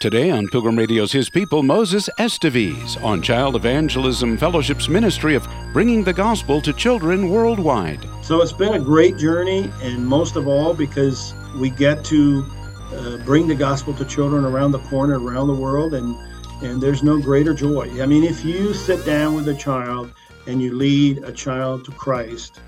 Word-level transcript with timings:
Today 0.00 0.30
on 0.30 0.48
Pilgrim 0.48 0.76
Radio's 0.76 1.12
His 1.12 1.28
People, 1.28 1.62
Moses 1.62 2.08
Esteves 2.18 2.96
on 3.04 3.20
Child 3.20 3.54
Evangelism 3.54 4.38
Fellowship's 4.38 4.88
ministry 4.88 5.34
of 5.34 5.46
bringing 5.74 6.02
the 6.02 6.12
gospel 6.14 6.62
to 6.62 6.72
children 6.72 7.28
worldwide. 7.28 8.08
So 8.22 8.40
it's 8.40 8.50
been 8.50 8.72
a 8.72 8.80
great 8.80 9.18
journey, 9.18 9.70
and 9.82 10.06
most 10.06 10.36
of 10.36 10.48
all 10.48 10.72
because 10.72 11.34
we 11.58 11.68
get 11.68 12.02
to 12.06 12.46
uh, 12.94 13.18
bring 13.26 13.46
the 13.46 13.54
gospel 13.54 13.92
to 13.92 14.06
children 14.06 14.46
around 14.46 14.72
the 14.72 14.78
corner, 14.78 15.20
around 15.20 15.48
the 15.48 15.54
world, 15.54 15.92
and 15.92 16.16
and 16.62 16.80
there's 16.80 17.02
no 17.02 17.20
greater 17.20 17.52
joy. 17.52 18.02
I 18.02 18.06
mean, 18.06 18.24
if 18.24 18.42
you 18.42 18.72
sit 18.72 19.04
down 19.04 19.34
with 19.34 19.48
a 19.48 19.54
child 19.54 20.14
and 20.46 20.62
you 20.62 20.74
lead 20.74 21.18
a 21.24 21.32
child 21.32 21.84
to 21.84 21.90
Christ, 21.90 22.58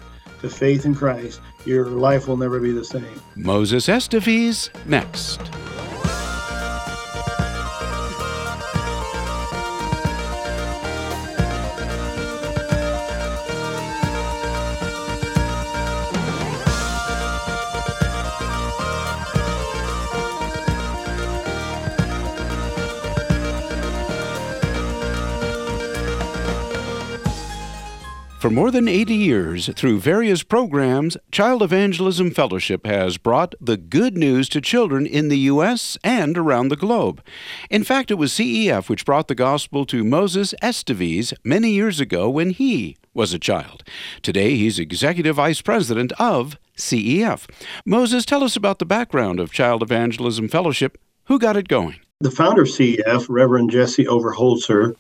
to 0.43 0.51
faith 0.51 0.85
in 0.85 0.95
Christ, 0.95 1.41
your 1.65 1.87
life 1.87 2.29
will 2.29 2.37
never 2.37 2.61
be 2.61 2.73
the 2.73 2.85
same. 2.85 3.23
Moses 3.37 3.89
Esteves 3.89 4.69
next. 4.85 5.41
For 28.43 28.51
more 28.51 28.73
than 28.73 28.89
80 28.89 29.15
years, 29.15 29.71
through 29.77 30.01
various 30.01 30.43
programs, 30.43 31.17
Child 31.31 31.63
Evangelism 31.63 32.33
Fellowship 32.33 32.85
has 32.85 33.17
brought 33.17 33.55
the 33.61 33.77
good 33.77 34.19
news 34.19 34.49
to 34.49 34.61
children 34.61 35.07
in 35.07 35.29
the 35.29 35.39
U.S. 35.39 35.97
and 36.03 36.37
around 36.37 36.67
the 36.67 36.75
globe. 36.75 37.23
In 37.71 37.85
fact, 37.85 38.11
it 38.11 38.17
was 38.17 38.33
CEF 38.33 38.89
which 38.89 39.05
brought 39.05 39.29
the 39.29 39.37
gospel 39.37 39.87
to 39.87 40.03
Moses 40.03 40.55
Esteves 40.61 41.33
many 41.45 41.71
years 41.71 42.01
ago 42.01 42.29
when 42.29 42.51
he 42.51 42.97
was 43.15 43.33
a 43.33 43.39
child. 43.39 43.85
Today, 44.23 44.57
he's 44.57 44.77
Executive 44.77 45.37
Vice 45.37 45.63
President 45.63 46.11
of 46.19 46.59
CEF. 46.77 47.49
Moses, 47.87 48.25
tell 48.25 48.43
us 48.43 48.57
about 48.57 48.81
the 48.81 48.85
background 48.85 49.39
of 49.39 49.53
Child 49.53 49.85
Evangelism 49.85 50.49
Fellowship. 50.49 50.99
Who 51.27 51.39
got 51.39 51.57
it 51.57 51.69
going? 51.69 52.01
The 52.21 52.33
founder 52.33 52.63
of 52.63 52.69
CEF, 52.69 53.27
Reverend 53.29 53.71
Jesse 53.71 54.07
Overholtzer, 54.07 54.97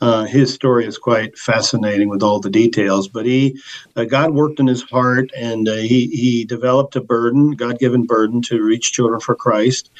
uh, 0.00 0.24
his 0.24 0.52
story 0.52 0.86
is 0.86 0.98
quite 0.98 1.36
fascinating 1.36 2.08
with 2.08 2.22
all 2.22 2.40
the 2.40 2.50
details. 2.50 3.08
But 3.08 3.26
he, 3.26 3.60
uh, 3.96 4.04
God 4.04 4.32
worked 4.32 4.60
in 4.60 4.66
his 4.66 4.82
heart, 4.82 5.30
and 5.36 5.68
uh, 5.68 5.74
he 5.74 6.06
he 6.06 6.44
developed 6.44 6.96
a 6.96 7.00
burden, 7.00 7.52
God-given 7.52 8.04
burden, 8.04 8.42
to 8.42 8.62
reach 8.62 8.92
children 8.92 9.20
for 9.20 9.34
Christ, 9.34 9.90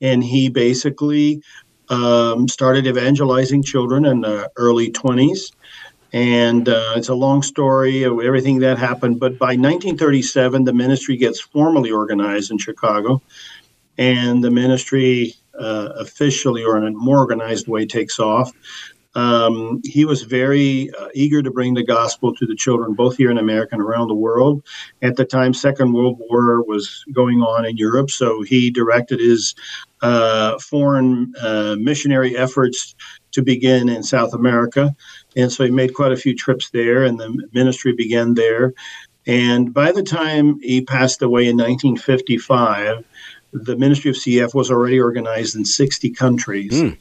and 0.00 0.22
he 0.22 0.48
basically 0.48 1.42
um, 1.88 2.48
started 2.48 2.86
evangelizing 2.86 3.62
children 3.62 4.04
in 4.04 4.20
the 4.22 4.50
early 4.56 4.90
20s. 4.90 5.52
And 6.12 6.68
uh, 6.68 6.94
it's 6.96 7.08
a 7.08 7.14
long 7.14 7.42
story 7.42 8.04
of 8.04 8.20
everything 8.20 8.60
that 8.60 8.78
happened. 8.78 9.20
But 9.20 9.38
by 9.38 9.56
1937, 9.56 10.64
the 10.64 10.72
ministry 10.72 11.16
gets 11.16 11.40
formally 11.40 11.90
organized 11.90 12.50
in 12.50 12.58
Chicago, 12.58 13.22
and 13.98 14.42
the 14.42 14.50
ministry 14.50 15.34
uh, 15.58 15.90
officially 15.96 16.64
or 16.64 16.76
in 16.76 16.86
a 16.86 16.90
more 16.90 17.18
organized 17.18 17.68
way 17.68 17.86
takes 17.86 18.18
off. 18.18 18.52
Um, 19.16 19.80
he 19.82 20.04
was 20.04 20.22
very 20.22 20.90
uh, 21.00 21.08
eager 21.14 21.42
to 21.42 21.50
bring 21.50 21.72
the 21.72 21.82
gospel 21.82 22.34
to 22.34 22.46
the 22.46 22.54
children, 22.54 22.92
both 22.92 23.16
here 23.16 23.30
in 23.30 23.38
America 23.38 23.70
and 23.74 23.82
around 23.82 24.08
the 24.08 24.14
world. 24.14 24.62
At 25.00 25.16
the 25.16 25.24
time, 25.24 25.54
Second 25.54 25.94
World 25.94 26.18
War 26.28 26.62
was 26.62 27.02
going 27.12 27.40
on 27.40 27.64
in 27.64 27.78
Europe, 27.78 28.10
so 28.10 28.42
he 28.42 28.70
directed 28.70 29.18
his 29.18 29.54
uh, 30.02 30.58
foreign 30.58 31.32
uh, 31.40 31.76
missionary 31.78 32.36
efforts 32.36 32.94
to 33.32 33.42
begin 33.42 33.88
in 33.88 34.02
South 34.02 34.34
America, 34.34 34.94
and 35.34 35.50
so 35.50 35.64
he 35.64 35.70
made 35.70 35.94
quite 35.94 36.12
a 36.12 36.16
few 36.16 36.34
trips 36.34 36.68
there, 36.70 37.02
and 37.02 37.18
the 37.18 37.48
ministry 37.54 37.94
began 37.94 38.34
there. 38.34 38.74
And 39.26 39.72
by 39.72 39.92
the 39.92 40.02
time 40.02 40.60
he 40.60 40.82
passed 40.82 41.22
away 41.22 41.48
in 41.48 41.56
1955, 41.56 43.02
the 43.52 43.76
ministry 43.76 44.10
of 44.10 44.16
CEF 44.16 44.54
was 44.54 44.70
already 44.70 45.00
organized 45.00 45.56
in 45.56 45.64
60 45.64 46.10
countries. 46.10 46.72
Mm. 46.72 46.98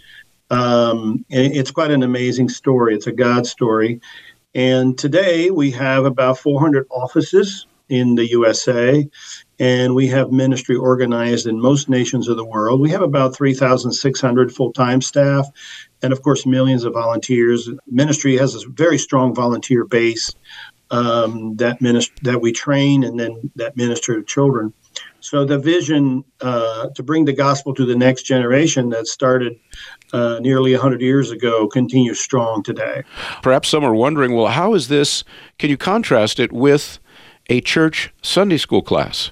Um, 0.49 1.25
it's 1.29 1.71
quite 1.71 1.91
an 1.91 2.03
amazing 2.03 2.49
story. 2.49 2.95
It's 2.95 3.07
a 3.07 3.11
God 3.11 3.47
story. 3.47 4.01
And 4.53 4.97
today 4.97 5.49
we 5.51 5.71
have 5.71 6.05
about 6.05 6.37
400 6.37 6.87
offices 6.89 7.67
in 7.89 8.15
the 8.15 8.27
USA, 8.29 9.07
and 9.59 9.93
we 9.93 10.07
have 10.07 10.31
ministry 10.31 10.75
organized 10.75 11.45
in 11.45 11.59
most 11.59 11.89
nations 11.89 12.27
of 12.27 12.37
the 12.37 12.45
world. 12.45 12.79
We 12.79 12.89
have 12.91 13.01
about 13.01 13.35
3,600 13.35 14.51
full 14.53 14.71
time 14.73 15.01
staff, 15.01 15.47
and 16.01 16.11
of 16.13 16.21
course, 16.21 16.45
millions 16.45 16.83
of 16.83 16.93
volunteers. 16.93 17.69
Ministry 17.87 18.37
has 18.37 18.55
a 18.55 18.67
very 18.69 18.97
strong 18.97 19.35
volunteer 19.35 19.85
base 19.85 20.31
um, 20.89 21.55
that, 21.57 21.79
minist- 21.79 22.23
that 22.23 22.41
we 22.41 22.51
train 22.51 23.03
and 23.03 23.19
then 23.19 23.51
that 23.55 23.77
minister 23.77 24.15
to 24.15 24.23
children. 24.23 24.73
So 25.25 25.43
the 25.43 25.57
vision 25.57 26.23
uh, 26.41 26.89
to 26.89 27.01
bring 27.01 27.25
the 27.25 27.33
gospel 27.33 27.73
to 27.73 27.85
the 27.85 27.95
next 27.95 28.23
generation 28.23 28.89
that 28.89 29.07
started 29.07 29.59
uh, 30.13 30.37
nearly 30.39 30.73
100 30.73 31.01
years 31.01 31.31
ago 31.31 31.67
continues 31.67 32.19
strong 32.19 32.61
today. 32.61 33.01
Perhaps 33.41 33.69
some 33.69 33.83
are 33.83 33.95
wondering, 33.95 34.35
well, 34.35 34.47
how 34.47 34.75
is 34.75 34.87
this? 34.87 35.23
Can 35.57 35.71
you 35.71 35.77
contrast 35.77 36.39
it 36.39 36.51
with 36.51 36.99
a 37.49 37.59
church 37.59 38.13
Sunday 38.21 38.57
school 38.57 38.83
class? 38.83 39.31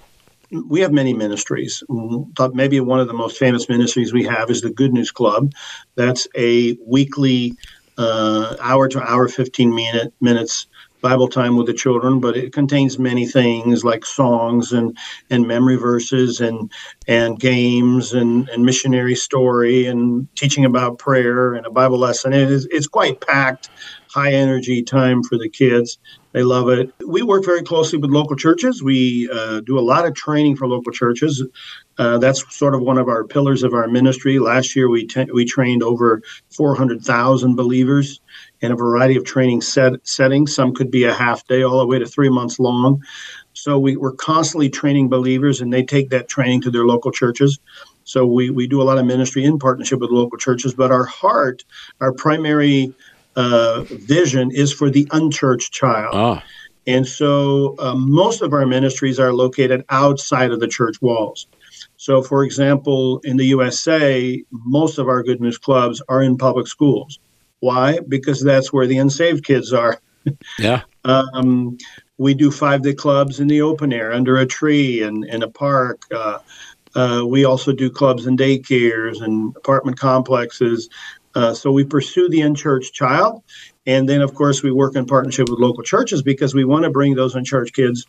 we 0.70 0.82
have 0.82 0.92
many 0.92 1.14
ministries. 1.14 1.84
But 1.90 2.54
maybe 2.54 2.80
one 2.80 3.00
of 3.00 3.08
the 3.08 3.14
most 3.14 3.38
famous 3.38 3.68
ministries 3.68 4.14
we 4.14 4.24
have 4.26 4.52
is 4.52 4.62
the 4.62 4.70
Good 4.70 4.94
News 4.94 5.10
Club. 5.10 5.52
That's 5.96 6.28
a 6.36 6.78
weekly 6.86 7.56
uh, 7.98 8.56
hour 8.62 8.88
to 8.90 9.02
hour, 9.02 9.28
15 9.28 9.74
minute, 9.74 10.14
minutes 10.22 10.68
Bible 11.04 11.28
time 11.28 11.58
with 11.58 11.68
the 11.68 11.74
children, 11.74 12.22
but 12.22 12.38
it 12.38 12.54
contains 12.54 12.98
many 12.98 13.28
things 13.28 13.84
like 13.84 14.06
songs 14.06 14.72
and, 14.72 14.98
and 15.30 15.46
memory 15.46 15.76
verses 15.76 16.40
and 16.40 16.72
and 17.08 17.40
games 17.40 18.14
and, 18.14 18.48
and 18.50 18.66
missionary 18.66 19.14
story 19.14 19.86
and 19.86 20.30
teaching 20.36 20.66
about 20.66 20.98
prayer 20.98 21.54
and 21.54 21.66
a 21.66 21.72
Bible 21.72 22.00
lesson. 22.00 22.34
It 22.34 22.50
is 22.50 22.68
it's 22.72 22.88
quite 22.88 23.20
packed, 23.22 23.70
high 24.16 24.34
energy 24.34 24.82
time 24.82 25.22
for 25.24 25.38
the 25.38 25.50
kids. 25.50 26.00
They 26.34 26.42
love 26.42 26.68
it. 26.70 26.92
We 27.06 27.22
work 27.22 27.46
very 27.46 27.62
closely 27.62 28.00
with 28.00 28.10
local 28.10 28.36
churches. 28.36 28.82
We 28.82 29.30
uh, 29.32 29.62
do 29.62 29.78
a 29.78 29.82
lot 29.82 30.06
of 30.06 30.16
training 30.16 30.56
for 30.56 30.68
local 30.68 30.92
churches. 30.92 31.44
Uh, 32.00 32.18
that's 32.18 32.44
sort 32.56 32.74
of 32.74 32.82
one 32.82 32.98
of 32.98 33.08
our 33.08 33.24
pillars 33.24 33.62
of 33.62 33.74
our 33.74 33.88
ministry. 33.88 34.40
Last 34.40 34.76
year, 34.76 34.90
we 34.90 35.08
we 35.32 35.46
trained 35.46 35.84
over 35.84 36.24
400,000 36.50 37.56
believers 37.56 38.20
in 38.62 38.72
a 38.72 38.76
variety 38.76 39.16
of 39.16 39.26
training 39.26 39.62
set, 39.62 39.94
settings. 40.08 40.56
Some 40.56 40.74
could 40.74 40.90
be 40.90 41.04
a 41.04 41.14
half 41.14 41.46
day, 41.46 41.62
all 41.62 41.80
the 41.80 41.86
way 41.86 42.00
to 42.00 42.06
three 42.08 42.30
months 42.30 42.60
long. 42.60 43.04
So 43.54 43.78
we, 43.78 43.96
we're 43.96 44.14
constantly 44.14 44.70
training 44.70 45.10
believers, 45.10 45.62
and 45.62 45.72
they 45.72 45.84
take 45.84 46.10
that 46.10 46.28
training 46.28 46.62
to 46.62 46.72
their 46.72 46.86
local 46.86 47.12
churches. 47.12 47.60
So 48.06 48.26
we, 48.26 48.50
we 48.50 48.68
do 48.68 48.82
a 48.82 48.84
lot 48.84 48.98
of 48.98 49.06
ministry 49.06 49.46
in 49.46 49.60
partnership 49.60 50.00
with 50.00 50.10
local 50.10 50.38
churches, 50.38 50.74
but 50.74 50.92
our 50.92 51.06
heart, 51.06 51.64
our 52.02 52.12
primary 52.12 52.94
uh, 53.36 53.84
vision 53.90 54.52
is 54.52 54.72
for 54.72 54.90
the 54.90 55.08
unchurched 55.12 55.72
child. 55.72 56.14
Ah. 56.14 56.44
And 56.86 57.08
so 57.08 57.76
uh, 57.80 57.96
most 57.96 58.42
of 58.42 58.54
our 58.54 58.66
ministries 58.66 59.20
are 59.20 59.34
located 59.34 59.86
outside 59.90 60.52
of 60.52 60.60
the 60.60 60.68
church 60.68 61.02
walls. 61.02 61.48
So, 61.98 62.22
for 62.22 62.44
example, 62.44 63.20
in 63.24 63.38
the 63.38 63.46
USA, 63.46 64.44
most 64.52 64.98
of 64.98 65.08
our 65.08 65.24
Good 65.24 65.40
News 65.40 65.58
clubs 65.58 66.02
are 66.10 66.22
in 66.22 66.38
public 66.38 66.68
schools. 66.68 67.20
Why? 67.60 68.00
Because 68.08 68.44
that's 68.44 68.74
where 68.74 68.88
the 68.88 68.98
unsaved 68.98 69.46
kids 69.46 69.72
are. 69.72 70.02
Yeah. 70.60 70.82
um, 71.06 71.78
we 72.18 72.34
do 72.34 72.52
five 72.52 72.82
day 72.82 72.94
clubs 72.94 73.40
in 73.40 73.48
the 73.48 73.62
open 73.62 73.94
air 73.94 74.14
under 74.14 74.38
a 74.38 74.46
tree 74.46 75.02
and 75.02 75.26
in 75.26 75.44
a 75.44 75.50
park. 75.50 76.02
Uh, 76.14 76.40
uh, 76.96 77.24
we 77.26 77.44
also 77.46 77.72
do 77.72 77.90
clubs 77.90 78.26
and 78.26 78.38
daycares 78.38 79.22
and 79.22 79.56
apartment 79.56 79.98
complexes. 79.98 80.90
Uh, 81.36 81.54
so 81.54 81.72
we 81.72 81.84
pursue 81.84 82.30
the 82.30 82.42
unchurched 82.42 82.94
child. 82.94 83.44
And 83.86 84.08
then, 84.08 84.22
of 84.22 84.34
course, 84.34 84.64
we 84.64 84.72
work 84.72 84.96
in 84.96 85.06
partnership 85.06 85.50
with 85.50 85.60
local 85.60 85.84
churches 85.84 86.22
because 86.22 86.54
we 86.54 86.66
want 86.66 86.84
to 86.86 86.90
bring 86.90 87.16
those 87.16 87.36
unchurched 87.36 87.76
kids 87.76 88.06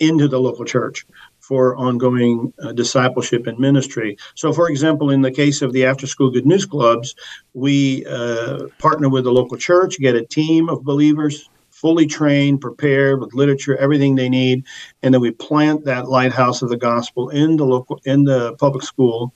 into 0.00 0.28
the 0.28 0.38
local 0.38 0.64
church 0.64 1.04
for 1.40 1.76
ongoing 1.76 2.52
uh, 2.62 2.72
discipleship 2.72 3.46
and 3.46 3.58
ministry. 3.58 4.16
So, 4.34 4.52
for 4.52 4.68
example, 4.68 5.10
in 5.10 5.22
the 5.22 5.30
case 5.30 5.62
of 5.62 5.72
the 5.72 5.86
After 5.86 6.06
School 6.06 6.30
Good 6.30 6.46
News 6.46 6.66
Clubs, 6.66 7.14
we 7.54 8.04
uh, 8.06 8.68
partner 8.78 9.08
with 9.08 9.24
the 9.24 9.32
local 9.32 9.56
church, 9.56 9.98
get 9.98 10.14
a 10.14 10.24
team 10.24 10.68
of 10.68 10.84
believers 10.84 11.48
fully 11.70 12.06
trained, 12.06 12.60
prepared 12.60 13.20
with 13.20 13.34
literature, 13.34 13.76
everything 13.76 14.16
they 14.16 14.28
need, 14.28 14.64
and 15.02 15.14
then 15.14 15.20
we 15.20 15.30
plant 15.30 15.84
that 15.84 16.08
lighthouse 16.08 16.60
of 16.60 16.68
the 16.68 16.76
gospel 16.76 17.28
in 17.28 17.56
the 17.56 17.64
local 17.64 18.00
in 18.04 18.24
the 18.24 18.54
public 18.56 18.82
school. 18.82 19.32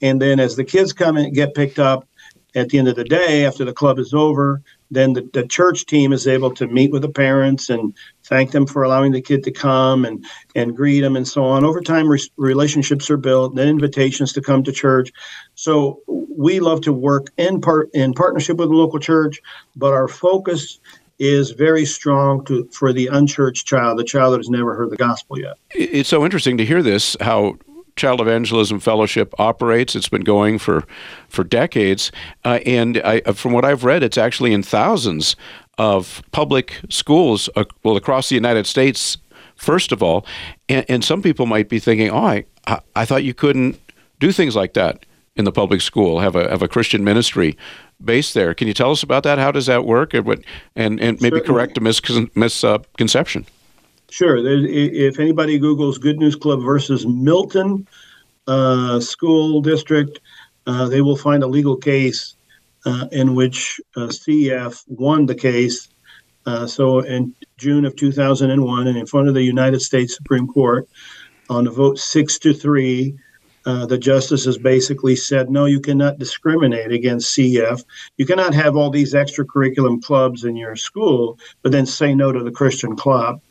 And 0.00 0.20
then 0.20 0.40
as 0.40 0.56
the 0.56 0.64
kids 0.64 0.92
come 0.92 1.16
and 1.16 1.34
get 1.34 1.54
picked 1.54 1.78
up, 1.78 2.07
at 2.58 2.68
the 2.68 2.78
end 2.78 2.88
of 2.88 2.96
the 2.96 3.04
day, 3.04 3.44
after 3.44 3.64
the 3.64 3.72
club 3.72 3.98
is 3.98 4.12
over, 4.12 4.62
then 4.90 5.12
the, 5.12 5.28
the 5.32 5.46
church 5.46 5.86
team 5.86 6.12
is 6.12 6.26
able 6.26 6.52
to 6.54 6.66
meet 6.66 6.90
with 6.90 7.02
the 7.02 7.08
parents 7.08 7.68
and 7.68 7.94
thank 8.24 8.50
them 8.50 8.66
for 8.66 8.82
allowing 8.82 9.12
the 9.12 9.20
kid 9.20 9.44
to 9.44 9.50
come 9.50 10.04
and 10.04 10.24
and 10.54 10.76
greet 10.76 11.00
them 11.00 11.16
and 11.16 11.28
so 11.28 11.44
on. 11.44 11.64
Over 11.64 11.80
time, 11.80 12.08
re- 12.08 12.30
relationships 12.36 13.10
are 13.10 13.16
built, 13.16 13.54
then 13.54 13.68
invitations 13.68 14.32
to 14.34 14.40
come 14.40 14.62
to 14.64 14.72
church. 14.72 15.10
So 15.54 16.00
we 16.06 16.60
love 16.60 16.80
to 16.82 16.92
work 16.92 17.28
in 17.36 17.60
part 17.60 17.90
in 17.94 18.14
partnership 18.14 18.56
with 18.56 18.70
the 18.70 18.74
local 18.74 18.98
church, 18.98 19.40
but 19.76 19.92
our 19.92 20.08
focus 20.08 20.80
is 21.18 21.50
very 21.50 21.84
strong 21.84 22.44
to 22.44 22.68
for 22.72 22.92
the 22.92 23.08
unchurched 23.08 23.66
child, 23.66 23.98
the 23.98 24.04
child 24.04 24.34
that 24.34 24.38
has 24.38 24.48
never 24.48 24.74
heard 24.74 24.90
the 24.90 24.96
gospel 24.96 25.38
yet. 25.38 25.56
It's 25.70 26.08
so 26.08 26.24
interesting 26.24 26.56
to 26.58 26.64
hear 26.64 26.82
this 26.82 27.16
how 27.20 27.58
Child 27.98 28.20
Evangelism 28.20 28.80
Fellowship 28.80 29.34
operates. 29.38 29.94
It's 29.94 30.08
been 30.08 30.24
going 30.24 30.58
for 30.58 30.84
for 31.28 31.44
decades, 31.44 32.10
uh, 32.44 32.60
and 32.64 32.98
I, 32.98 33.20
from 33.32 33.52
what 33.52 33.64
I've 33.64 33.84
read, 33.84 34.02
it's 34.02 34.18
actually 34.18 34.52
in 34.52 34.62
thousands 34.62 35.36
of 35.76 36.22
public 36.32 36.80
schools, 36.88 37.48
uh, 37.54 37.64
well, 37.82 37.96
across 37.96 38.28
the 38.28 38.34
United 38.34 38.66
States. 38.66 39.18
First 39.56 39.92
of 39.92 40.02
all, 40.02 40.24
and, 40.68 40.86
and 40.88 41.04
some 41.04 41.20
people 41.20 41.44
might 41.44 41.68
be 41.68 41.78
thinking, 41.78 42.10
"Oh, 42.10 42.24
I, 42.24 42.44
I 42.94 43.04
thought 43.04 43.24
you 43.24 43.34
couldn't 43.34 43.78
do 44.20 44.32
things 44.32 44.54
like 44.54 44.74
that 44.74 45.04
in 45.36 45.44
the 45.44 45.52
public 45.52 45.80
school. 45.80 46.20
Have 46.20 46.36
a 46.36 46.48
have 46.48 46.62
a 46.62 46.68
Christian 46.68 47.04
ministry 47.04 47.56
based 48.02 48.34
there. 48.34 48.54
Can 48.54 48.68
you 48.68 48.74
tell 48.74 48.90
us 48.90 49.02
about 49.02 49.22
that? 49.24 49.38
How 49.38 49.50
does 49.50 49.66
that 49.66 49.84
work? 49.84 50.14
And 50.14 50.26
what, 50.26 50.40
and, 50.76 51.00
and 51.00 51.20
maybe 51.20 51.38
Certainly. 51.38 51.46
correct 51.46 51.78
a 51.78 51.80
misconception. 51.80 53.46
Sure. 54.10 54.38
If 54.38 55.18
anybody 55.20 55.60
Googles 55.60 56.00
Good 56.00 56.18
News 56.18 56.34
Club 56.34 56.62
versus 56.62 57.06
Milton 57.06 57.86
uh, 58.46 59.00
School 59.00 59.60
District, 59.60 60.20
uh, 60.66 60.88
they 60.88 61.02
will 61.02 61.16
find 61.16 61.42
a 61.42 61.46
legal 61.46 61.76
case 61.76 62.34
uh, 62.86 63.06
in 63.12 63.34
which 63.34 63.80
uh, 63.96 64.08
CEF 64.08 64.84
won 64.88 65.26
the 65.26 65.34
case. 65.34 65.88
Uh, 66.46 66.66
so 66.66 67.00
in 67.00 67.34
June 67.58 67.84
of 67.84 67.94
2001, 67.96 68.86
and 68.86 68.96
in 68.96 69.06
front 69.06 69.28
of 69.28 69.34
the 69.34 69.42
United 69.42 69.80
States 69.80 70.16
Supreme 70.16 70.46
Court, 70.46 70.88
on 71.50 71.66
a 71.66 71.70
vote 71.70 71.98
six 71.98 72.38
to 72.38 72.54
three, 72.54 73.14
uh, 73.66 73.84
the 73.84 73.98
justices 73.98 74.56
basically 74.56 75.14
said, 75.14 75.50
no, 75.50 75.66
you 75.66 75.80
cannot 75.80 76.18
discriminate 76.18 76.92
against 76.92 77.36
CEF. 77.36 77.84
You 78.16 78.24
cannot 78.24 78.54
have 78.54 78.76
all 78.76 78.88
these 78.88 79.12
extracurriculum 79.12 80.02
clubs 80.02 80.44
in 80.44 80.56
your 80.56 80.76
school, 80.76 81.38
but 81.62 81.72
then 81.72 81.84
say 81.84 82.14
no 82.14 82.32
to 82.32 82.42
the 82.42 82.50
Christian 82.50 82.96
club. 82.96 83.42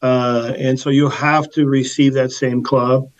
Uh, 0.00 0.52
and 0.56 0.78
so 0.78 0.90
you 0.90 1.08
have 1.08 1.50
to 1.50 1.66
receive 1.66 2.14
that 2.14 2.30
same 2.30 2.62
club 2.62 3.10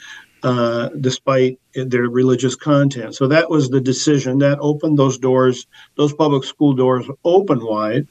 uh, 0.43 0.89
despite 1.01 1.59
their 1.75 2.09
religious 2.09 2.55
content. 2.55 3.15
So 3.15 3.27
that 3.29 3.51
was 3.51 3.69
the 3.69 3.81
decision 3.81 4.39
that 4.39 4.59
opened 4.61 4.99
those 4.99 5.19
doors, 5.19 5.67
those 5.97 6.13
public 6.13 6.45
school 6.45 6.75
doors 6.75 7.07
open 7.25 7.65
wide. 7.65 8.07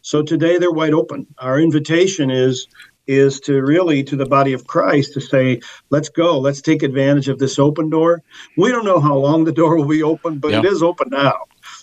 So 0.00 0.22
today 0.22 0.58
they're 0.58 0.72
wide 0.72 0.94
open. 0.94 1.26
Our 1.38 1.60
invitation 1.60 2.30
is 2.30 2.66
is 3.06 3.38
to 3.38 3.62
really 3.62 4.02
to 4.02 4.16
the 4.16 4.26
body 4.26 4.52
of 4.52 4.66
Christ 4.66 5.14
to 5.14 5.20
say, 5.20 5.60
let's 5.90 6.08
go, 6.08 6.40
let's 6.40 6.60
take 6.60 6.82
advantage 6.82 7.28
of 7.28 7.38
this 7.38 7.56
open 7.56 7.88
door. 7.88 8.22
We 8.56 8.70
don't 8.70 8.84
know 8.84 8.98
how 8.98 9.16
long 9.16 9.44
the 9.44 9.52
door 9.52 9.76
will 9.76 9.86
be 9.86 10.02
open, 10.02 10.38
but 10.38 10.50
yeah. 10.50 10.58
it 10.58 10.64
is 10.64 10.82
open 10.82 11.10
now. 11.10 11.34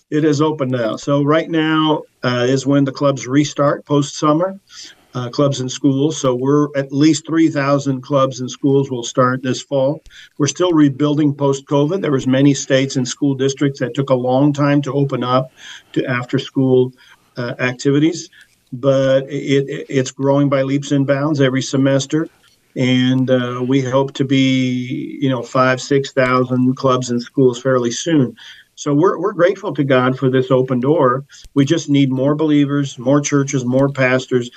It 0.09 0.25
is 0.25 0.41
open 0.41 0.68
now. 0.68 0.97
So 0.97 1.24
right 1.24 1.50
now 1.50 2.03
uh, 2.24 2.45
is 2.50 2.65
when 2.68 2.83
the 2.83 2.91
clubs 2.91 3.25
restart 3.25 3.85
post 3.85 4.18
summer 4.18 4.59
uh, 5.13 5.30
clubs 5.30 5.60
and 5.60 5.71
schools. 5.71 6.19
So 6.19 6.36
we're 6.36 6.68
at 6.75 6.92
least 6.92 7.27
3,000 7.27 8.01
clubs 8.01 8.39
and 8.39 8.50
schools 8.50 8.89
will 8.89 9.04
start 9.04 9.44
this 9.44 9.62
fall. 9.62 10.01
We're 10.38 10.48
still 10.48 10.71
rebuilding 10.71 11.36
post 11.36 11.65
COVID. 11.65 12.01
There 12.01 12.12
was 12.12 12.27
many 12.27 12.54
states 12.54 12.95
and 12.95 13.07
school 13.07 13.36
districts 13.36 13.80
that 13.80 13.94
took 13.94 14.10
a 14.10 14.15
long 14.15 14.54
time 14.54 14.81
to 14.83 14.94
open 14.94 15.24
up 15.24 15.51
to 15.94 16.06
after 16.06 16.39
school 16.39 16.94
uh, 17.38 17.54
activities, 17.60 18.30
but 18.71 19.24
it, 19.30 19.69
it, 19.69 19.86
it's 19.89 20.12
growing 20.12 20.50
by 20.50 20.63
leaps 20.63 20.92
and 20.92 21.06
bounds 21.06 21.42
every 21.42 21.62
semester. 21.62 22.27
And 22.75 23.30
uh, 23.30 23.63
we 23.66 23.81
hope 23.81 24.13
to 24.13 24.25
be, 24.25 25.19
you 25.21 25.30
know, 25.30 25.44
five, 25.44 25.80
6,000 25.80 26.75
clubs 26.75 27.12
and 27.12 27.21
schools 27.21 27.62
fairly 27.62 27.92
soon. 27.92 28.36
So 28.75 28.95
we're, 28.95 29.19
we're 29.19 29.33
grateful 29.33 29.75
to 29.75 29.83
God 29.83 30.18
for 30.18 30.31
this 30.31 30.50
open 30.50 30.80
door. 30.80 31.24
We 31.54 31.66
just 31.66 31.88
need 31.89 32.12
more 32.12 32.33
believers, 32.33 32.98
more 32.98 33.21
churches, 33.21 33.63
more 33.63 33.89
pastors 33.89 34.50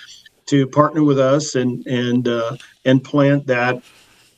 to 0.46 0.66
partner 0.66 1.02
with 1.02 1.18
us 1.18 1.54
and 1.54 1.86
and 1.86 2.28
uh, 2.28 2.56
and 2.84 3.02
plant 3.02 3.46
that 3.46 3.82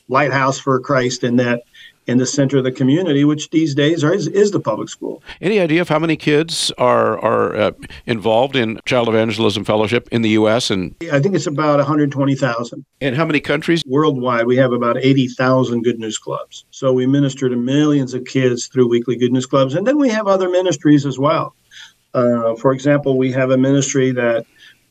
lighthouse 0.09 0.59
for 0.59 0.81
Christ 0.81 1.25
in 1.25 1.37
that 1.37 1.63
in 2.09 2.17
the 2.17 2.27
center 2.27 2.57
of 2.57 2.65
the 2.65 2.73
community, 2.73 3.23
which 3.25 3.51
these 3.51 3.75
days 3.75 4.03
are, 4.03 4.15
is, 4.15 4.27
is 4.29 4.51
the 4.51 4.59
public 4.59 4.89
school. 4.89 5.23
Any 5.43 5.61
idea 5.61 5.83
of 5.83 5.91
how 5.91 5.99
many 5.99 6.17
kids 6.17 6.73
are 6.79 7.19
are 7.19 7.55
uh, 7.55 7.71
involved 8.07 8.57
in 8.57 8.81
Child 8.87 9.09
Evangelism 9.09 9.63
Fellowship 9.65 10.09
in 10.11 10.23
the 10.23 10.31
U.S. 10.31 10.71
and? 10.71 10.97
I 11.13 11.21
think 11.21 11.35
it's 11.35 11.47
about 11.47 11.77
120,000. 11.77 12.85
And 13.03 13.15
how 13.15 13.27
many 13.27 13.41
countries? 13.41 13.83
Worldwide, 13.87 14.47
we 14.47 14.57
have 14.57 14.73
about 14.73 14.97
80,000 14.97 15.83
Good 15.83 16.01
News 16.01 16.19
Clubs. 16.19 16.65
So 16.71 16.93
we 16.93 17.07
minister 17.07 17.49
to 17.51 17.57
millions 17.57 18.15
of 18.15 18.25
kids 18.25 18.67
through 18.67 18.89
weekly 18.89 19.17
Good 19.17 19.33
News 19.33 19.47
Clubs, 19.47 19.75
and 19.75 19.87
then 19.87 19.99
we 19.99 20.09
have 20.09 20.27
other 20.27 20.49
ministries 20.49 21.05
as 21.05 21.19
well. 21.19 21.55
Uh, 22.15 22.55
for 22.57 22.73
example, 22.73 23.19
we 23.19 23.31
have 23.33 23.51
a 23.51 23.59
ministry 23.59 24.13
that 24.13 24.47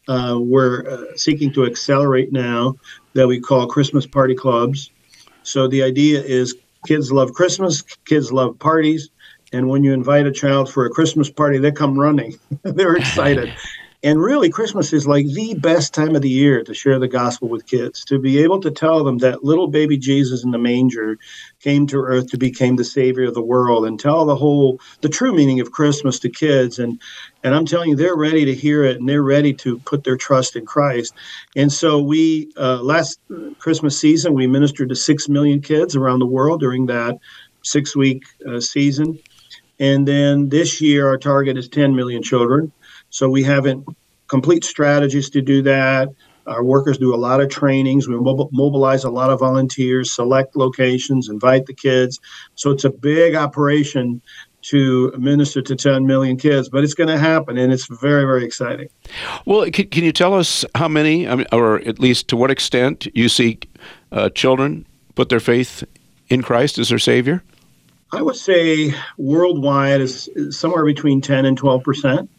uh, 0.08 0.38
we're 0.40 0.88
uh, 0.90 1.16
seeking 1.16 1.52
to 1.54 1.66
accelerate 1.66 2.32
now 2.32 2.76
that 3.14 3.28
we 3.28 3.40
call 3.40 3.68
Christmas 3.68 4.06
party 4.06 4.36
clubs. 4.36 4.92
So 5.44 5.68
the 5.68 5.84
idea 5.84 6.22
is 6.22 6.56
kids 6.86 7.12
love 7.12 7.34
Christmas, 7.34 7.84
kids 8.06 8.32
love 8.32 8.58
parties, 8.60 9.10
and 9.54 9.68
when 9.70 9.84
you 9.84 9.94
invite 9.94 10.28
a 10.28 10.32
child 10.32 10.72
for 10.72 10.86
a 10.86 10.90
Christmas 10.90 11.30
party, 11.30 11.58
they 11.58 11.72
come 11.72 11.98
running. 11.98 12.38
They're 12.64 12.96
excited. 12.96 13.54
And 14.04 14.22
really, 14.22 14.52
Christmas 14.52 14.94
is 14.94 15.08
like 15.08 15.26
the 15.26 15.56
best 15.56 15.92
time 15.92 16.16
of 16.16 16.22
the 16.22 16.30
year 16.30 16.64
to 16.64 16.74
share 16.74 17.00
the 17.00 17.08
gospel 17.08 17.50
with 17.50 17.66
kids, 17.66 18.06
to 18.06 18.20
be 18.20 18.38
able 18.44 18.60
to 18.62 18.70
tell 18.70 19.04
them 19.04 19.18
that 19.20 19.44
little 19.44 19.68
baby 19.68 19.98
Jesus 19.98 20.44
in 20.44 20.52
the 20.52 20.60
manger 20.60 21.18
came 21.62 21.88
to 21.88 21.98
earth 21.98 22.28
to 22.28 22.38
become 22.38 22.76
the 22.76 22.84
savior 22.84 23.26
of 23.26 23.34
the 23.34 23.42
world 23.42 23.88
and 23.88 24.00
tell 24.00 24.26
the 24.26 24.36
whole, 24.36 24.80
the 25.02 25.10
true 25.10 25.34
meaning 25.34 25.60
of 25.62 25.72
Christmas 25.72 26.20
to 26.20 26.30
kids. 26.30 26.78
And, 26.78 27.02
and 27.44 27.56
I'm 27.56 27.66
telling 27.66 27.90
you, 27.90 27.96
they're 27.96 28.16
ready 28.16 28.46
to 28.46 28.54
hear 28.54 28.84
it 28.84 28.98
and 28.98 29.10
they're 29.10 29.24
ready 29.24 29.54
to 29.56 29.80
put 29.80 30.04
their 30.04 30.18
trust 30.18 30.56
in 30.56 30.66
Christ. 30.68 31.16
And 31.56 31.74
so 31.74 32.00
we, 32.00 32.52
uh, 32.56 32.84
last 32.84 33.20
Christmas 33.58 34.00
season, 34.00 34.36
we 34.36 34.46
ministered 34.46 34.90
to 34.90 34.96
6 34.96 35.28
million 35.28 35.60
kids 35.60 35.96
around 35.96 36.20
the 36.20 36.28
world 36.28 36.60
during 36.60 36.86
that 36.86 37.16
six 37.64 37.96
week 37.96 38.22
uh, 38.48 38.60
season. 38.60 39.20
And 39.80 40.08
then 40.08 40.50
this 40.50 40.82
year, 40.82 41.08
our 41.08 41.18
target 41.18 41.58
is 41.58 41.70
10 41.70 41.96
million 41.96 42.24
children. 42.24 42.72
So 43.18 43.28
we 43.28 43.42
haven't 43.42 43.84
complete 44.28 44.64
strategies 44.64 45.32
to 45.32 45.42
do 45.42 45.64
that. 45.64 46.10
Our 46.46 46.64
workers 46.64 47.00
do 47.00 47.16
a 47.16 47.18
lot 47.18 47.42
of 47.42 47.50
trainings. 47.50 48.08
We 48.08 48.16
mobilize 48.16 49.04
a 49.04 49.10
lot 49.10 49.32
of 49.32 49.40
volunteers, 49.40 50.14
select 50.14 50.56
locations, 50.56 51.28
invite 51.28 51.66
the 51.66 51.74
kids. 51.74 52.20
So 52.54 52.70
it's 52.70 52.84
a 52.84 52.92
big 52.92 53.34
operation 53.34 54.22
to 54.70 55.12
minister 55.18 55.64
to 55.64 55.76
10 55.76 56.06
million 56.06 56.38
kids, 56.38 56.70
but 56.70 56.84
it's 56.84 56.94
going 56.94 57.08
to 57.08 57.18
happen, 57.18 57.58
and 57.58 57.74
it's 57.74 57.88
very, 57.88 58.24
very 58.24 58.46
exciting. 58.46 58.90
Well, 59.46 59.70
can, 59.72 59.88
can 59.88 60.04
you 60.04 60.12
tell 60.12 60.36
us 60.36 60.64
how 60.76 60.88
many, 60.88 61.28
I 61.28 61.36
mean, 61.38 61.48
or 61.52 61.78
at 61.88 61.98
least 62.00 62.28
to 62.28 62.38
what 62.38 62.52
extent, 62.52 63.08
you 63.16 63.30
see 63.30 63.60
uh, 64.12 64.30
children 64.30 64.86
put 65.16 65.30
their 65.30 65.40
faith 65.40 65.84
in 66.28 66.44
Christ 66.44 66.78
as 66.78 66.90
their 66.90 67.00
Savior? 67.00 67.44
I 68.12 68.22
would 68.22 68.36
say 68.36 68.94
worldwide 69.18 70.02
is 70.02 70.30
somewhere 70.52 70.86
between 70.86 71.20
10 71.22 71.46
and 71.46 71.58
12 71.58 71.84
percent 71.84 72.30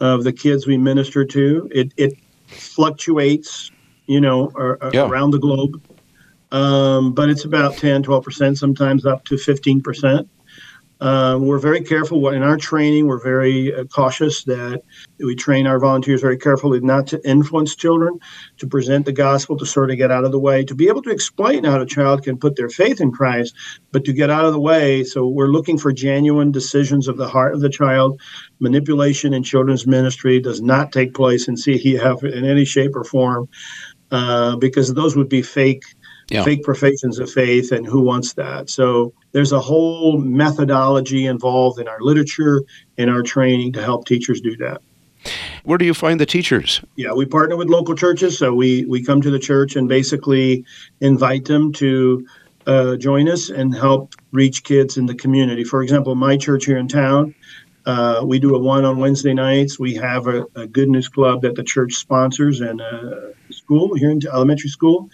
of 0.00 0.24
the 0.24 0.32
kids 0.32 0.66
we 0.66 0.76
minister 0.76 1.24
to. 1.24 1.68
It 1.72 1.92
it 1.96 2.14
fluctuates, 2.46 3.70
you 4.06 4.20
know, 4.20 4.50
yeah. 4.92 5.06
around 5.06 5.30
the 5.30 5.38
globe. 5.38 5.82
Um, 6.52 7.12
but 7.12 7.30
it's 7.30 7.44
about 7.44 7.76
10, 7.76 8.02
12%, 8.02 8.58
sometimes 8.58 9.06
up 9.06 9.24
to 9.26 9.36
15%. 9.36 10.28
Um, 11.00 11.46
we're 11.46 11.58
very 11.58 11.80
careful 11.80 12.28
in 12.28 12.42
our 12.42 12.58
training. 12.58 13.06
We're 13.06 13.22
very 13.22 13.74
uh, 13.74 13.84
cautious 13.84 14.44
that 14.44 14.82
we 15.18 15.34
train 15.34 15.66
our 15.66 15.78
volunteers 15.78 16.20
very 16.20 16.36
carefully 16.36 16.80
not 16.80 17.06
to 17.08 17.28
influence 17.28 17.74
children, 17.74 18.18
to 18.58 18.66
present 18.66 19.06
the 19.06 19.12
gospel, 19.12 19.56
to 19.56 19.66
sort 19.66 19.90
of 19.90 19.96
get 19.96 20.10
out 20.10 20.24
of 20.24 20.32
the 20.32 20.38
way, 20.38 20.64
to 20.64 20.74
be 20.74 20.88
able 20.88 21.02
to 21.02 21.10
explain 21.10 21.64
how 21.64 21.80
a 21.80 21.86
child 21.86 22.22
can 22.22 22.36
put 22.36 22.56
their 22.56 22.68
faith 22.68 23.00
in 23.00 23.12
Christ, 23.12 23.54
but 23.92 24.04
to 24.04 24.12
get 24.12 24.30
out 24.30 24.44
of 24.44 24.52
the 24.52 24.60
way. 24.60 25.02
So 25.04 25.26
we're 25.26 25.48
looking 25.48 25.78
for 25.78 25.92
genuine 25.92 26.52
decisions 26.52 27.08
of 27.08 27.16
the 27.16 27.28
heart 27.28 27.54
of 27.54 27.60
the 27.60 27.70
child. 27.70 28.20
Manipulation 28.60 29.32
in 29.32 29.42
children's 29.42 29.86
ministry 29.86 30.38
does 30.38 30.60
not 30.60 30.92
take 30.92 31.14
place 31.14 31.48
in 31.48 31.54
CEF 31.54 32.22
in 32.24 32.44
any 32.44 32.66
shape 32.66 32.94
or 32.94 33.04
form, 33.04 33.48
uh, 34.10 34.56
because 34.56 34.92
those 34.92 35.16
would 35.16 35.30
be 35.30 35.40
fake 35.40 35.82
yeah. 36.30 36.44
fake 36.44 36.62
professions 36.62 37.18
of 37.18 37.30
faith, 37.30 37.72
and 37.72 37.86
who 37.86 38.00
wants 38.00 38.34
that? 38.34 38.70
So 38.70 39.12
there's 39.32 39.52
a 39.52 39.60
whole 39.60 40.18
methodology 40.18 41.26
involved 41.26 41.78
in 41.80 41.88
our 41.88 42.00
literature, 42.00 42.62
in 42.96 43.08
our 43.08 43.22
training 43.22 43.72
to 43.74 43.82
help 43.82 44.06
teachers 44.06 44.40
do 44.40 44.56
that. 44.58 44.80
Where 45.64 45.76
do 45.76 45.84
you 45.84 45.92
find 45.94 46.18
the 46.18 46.26
teachers? 46.26 46.80
Yeah, 46.96 47.12
we 47.12 47.26
partner 47.26 47.56
with 47.56 47.68
local 47.68 47.94
churches. 47.94 48.38
So 48.38 48.54
we, 48.54 48.86
we 48.86 49.04
come 49.04 49.20
to 49.20 49.30
the 49.30 49.38
church 49.38 49.76
and 49.76 49.88
basically 49.88 50.64
invite 51.00 51.44
them 51.44 51.72
to 51.74 52.26
uh, 52.66 52.96
join 52.96 53.28
us 53.28 53.50
and 53.50 53.74
help 53.74 54.14
reach 54.32 54.64
kids 54.64 54.96
in 54.96 55.06
the 55.06 55.14
community. 55.14 55.64
For 55.64 55.82
example, 55.82 56.14
my 56.14 56.36
church 56.36 56.64
here 56.64 56.78
in 56.78 56.88
town, 56.88 57.34
Uh, 57.86 58.20
we 58.24 58.38
do 58.38 58.54
a 58.54 58.58
one 58.58 58.84
on 58.84 58.98
Wednesday 58.98 59.32
nights. 59.32 59.78
We 59.78 59.94
have 59.94 60.26
a, 60.26 60.44
a, 60.54 60.66
Good 60.66 60.88
News 60.88 61.08
Club 61.08 61.40
that 61.42 61.54
the 61.54 61.64
church 61.64 61.94
sponsors 61.94 62.60
and 62.60 62.80
a 62.80 63.32
school 63.50 63.94
here 63.94 64.10
in 64.10 64.20
elementary 64.26 64.68
school. 64.68 65.08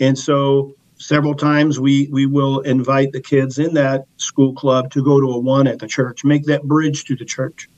And 0.00 0.18
so 0.18 0.74
several 1.00 1.34
times 1.34 1.78
we, 1.78 2.08
we 2.10 2.26
will 2.26 2.60
invite 2.60 3.12
the 3.12 3.20
kids 3.20 3.58
in 3.58 3.74
that 3.74 4.06
school 4.16 4.54
club 4.54 4.90
to 4.92 5.04
go 5.04 5.20
to 5.20 5.26
a 5.26 5.38
one 5.38 5.66
at 5.66 5.78
the 5.78 5.86
church, 5.86 6.24
make 6.24 6.44
that 6.44 6.64
bridge 6.64 7.04
to 7.04 7.16
the 7.16 7.24
church. 7.24 7.68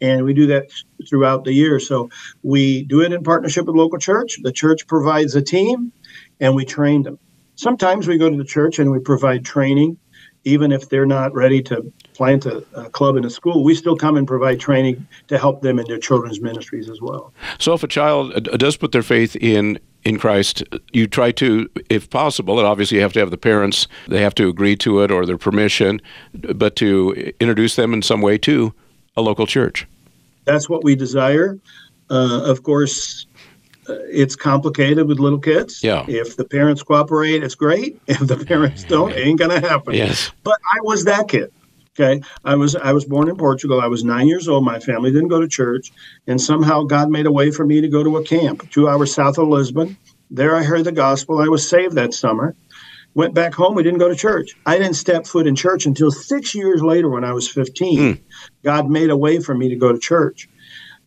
And 0.00 0.24
we 0.24 0.32
do 0.32 0.46
that 0.46 0.70
throughout 1.08 1.44
the 1.44 1.52
year. 1.52 1.80
So 1.80 2.08
we 2.42 2.84
do 2.84 3.00
it 3.02 3.12
in 3.12 3.22
partnership 3.22 3.66
with 3.66 3.74
local 3.74 3.98
church. 3.98 4.38
The 4.42 4.52
church 4.52 4.86
provides 4.86 5.34
a 5.34 5.42
team 5.42 5.92
and 6.40 6.54
we 6.54 6.64
train 6.64 7.02
them. 7.02 7.18
Sometimes 7.56 8.06
we 8.06 8.18
go 8.18 8.30
to 8.30 8.36
the 8.36 8.44
church 8.44 8.78
and 8.78 8.92
we 8.92 9.00
provide 9.00 9.44
training, 9.44 9.98
even 10.44 10.70
if 10.70 10.88
they're 10.88 11.06
not 11.06 11.34
ready 11.34 11.60
to 11.62 11.92
plant 12.14 12.46
a, 12.46 12.64
a, 12.74 12.88
club 12.90 13.16
in 13.16 13.24
a 13.24 13.30
school, 13.30 13.64
we 13.64 13.74
still 13.74 13.96
come 13.96 14.16
and 14.16 14.28
provide 14.28 14.60
training 14.60 15.04
to 15.26 15.36
help 15.36 15.62
them 15.62 15.80
in 15.80 15.86
their 15.88 15.98
children's 15.98 16.40
ministries 16.40 16.88
as 16.88 17.00
well. 17.00 17.32
So, 17.58 17.72
if 17.74 17.82
a 17.82 17.88
child 17.88 18.32
uh, 18.36 18.56
does 18.56 18.76
put 18.76 18.92
their 18.92 19.02
faith 19.02 19.34
in 19.34 19.80
in 20.04 20.18
Christ, 20.18 20.62
you 20.92 21.06
try 21.06 21.32
to, 21.32 21.68
if 21.90 22.08
possible, 22.08 22.58
and 22.58 22.66
obviously 22.66 22.96
you 22.96 23.02
have 23.02 23.12
to 23.14 23.20
have 23.20 23.30
the 23.30 23.36
parents, 23.36 23.88
they 24.06 24.22
have 24.22 24.34
to 24.36 24.48
agree 24.48 24.76
to 24.76 25.02
it 25.02 25.10
or 25.10 25.26
their 25.26 25.38
permission, 25.38 26.00
but 26.32 26.76
to 26.76 27.32
introduce 27.40 27.76
them 27.76 27.92
in 27.92 28.02
some 28.02 28.20
way 28.20 28.38
to 28.38 28.72
a 29.16 29.22
local 29.22 29.46
church. 29.46 29.86
That's 30.44 30.68
what 30.68 30.84
we 30.84 30.94
desire. 30.94 31.58
Uh, 32.10 32.42
of 32.44 32.62
course, 32.62 33.26
uh, 33.88 33.94
it's 34.10 34.36
complicated 34.36 35.06
with 35.06 35.18
little 35.18 35.38
kids. 35.38 35.82
Yeah. 35.82 36.04
If 36.08 36.36
the 36.36 36.44
parents 36.44 36.82
cooperate, 36.82 37.42
it's 37.42 37.54
great. 37.54 38.00
If 38.06 38.20
the 38.20 38.36
parents 38.36 38.84
don't, 38.84 39.12
it 39.12 39.26
ain't 39.26 39.38
gonna 39.38 39.60
happen. 39.60 39.94
Yes. 39.94 40.30
But 40.44 40.58
I 40.74 40.80
was 40.82 41.04
that 41.04 41.28
kid. 41.28 41.52
Okay, 41.98 42.20
I 42.44 42.54
was 42.54 42.76
I 42.76 42.92
was 42.92 43.04
born 43.04 43.28
in 43.28 43.36
Portugal. 43.36 43.80
I 43.80 43.88
was 43.88 44.04
nine 44.04 44.28
years 44.28 44.46
old. 44.46 44.64
My 44.64 44.78
family 44.78 45.10
didn't 45.10 45.28
go 45.28 45.40
to 45.40 45.48
church, 45.48 45.90
and 46.28 46.40
somehow 46.40 46.84
God 46.84 47.10
made 47.10 47.26
a 47.26 47.32
way 47.32 47.50
for 47.50 47.66
me 47.66 47.80
to 47.80 47.88
go 47.88 48.04
to 48.04 48.18
a 48.18 48.24
camp 48.24 48.70
two 48.70 48.88
hours 48.88 49.14
south 49.14 49.38
of 49.38 49.48
Lisbon. 49.48 49.96
There, 50.30 50.54
I 50.54 50.62
heard 50.62 50.84
the 50.84 50.92
gospel. 50.92 51.40
I 51.40 51.48
was 51.48 51.68
saved 51.68 51.94
that 51.96 52.14
summer. 52.14 52.54
Went 53.14 53.34
back 53.34 53.52
home. 53.52 53.74
We 53.74 53.82
didn't 53.82 53.98
go 53.98 54.08
to 54.08 54.14
church. 54.14 54.54
I 54.64 54.78
didn't 54.78 54.94
step 54.94 55.26
foot 55.26 55.48
in 55.48 55.56
church 55.56 55.86
until 55.86 56.12
six 56.12 56.54
years 56.54 56.82
later, 56.82 57.08
when 57.08 57.24
I 57.24 57.32
was 57.32 57.50
fifteen. 57.50 57.98
Mm. 57.98 58.20
God 58.62 58.88
made 58.88 59.10
a 59.10 59.16
way 59.16 59.40
for 59.40 59.54
me 59.54 59.68
to 59.70 59.76
go 59.76 59.92
to 59.92 59.98
church. 59.98 60.48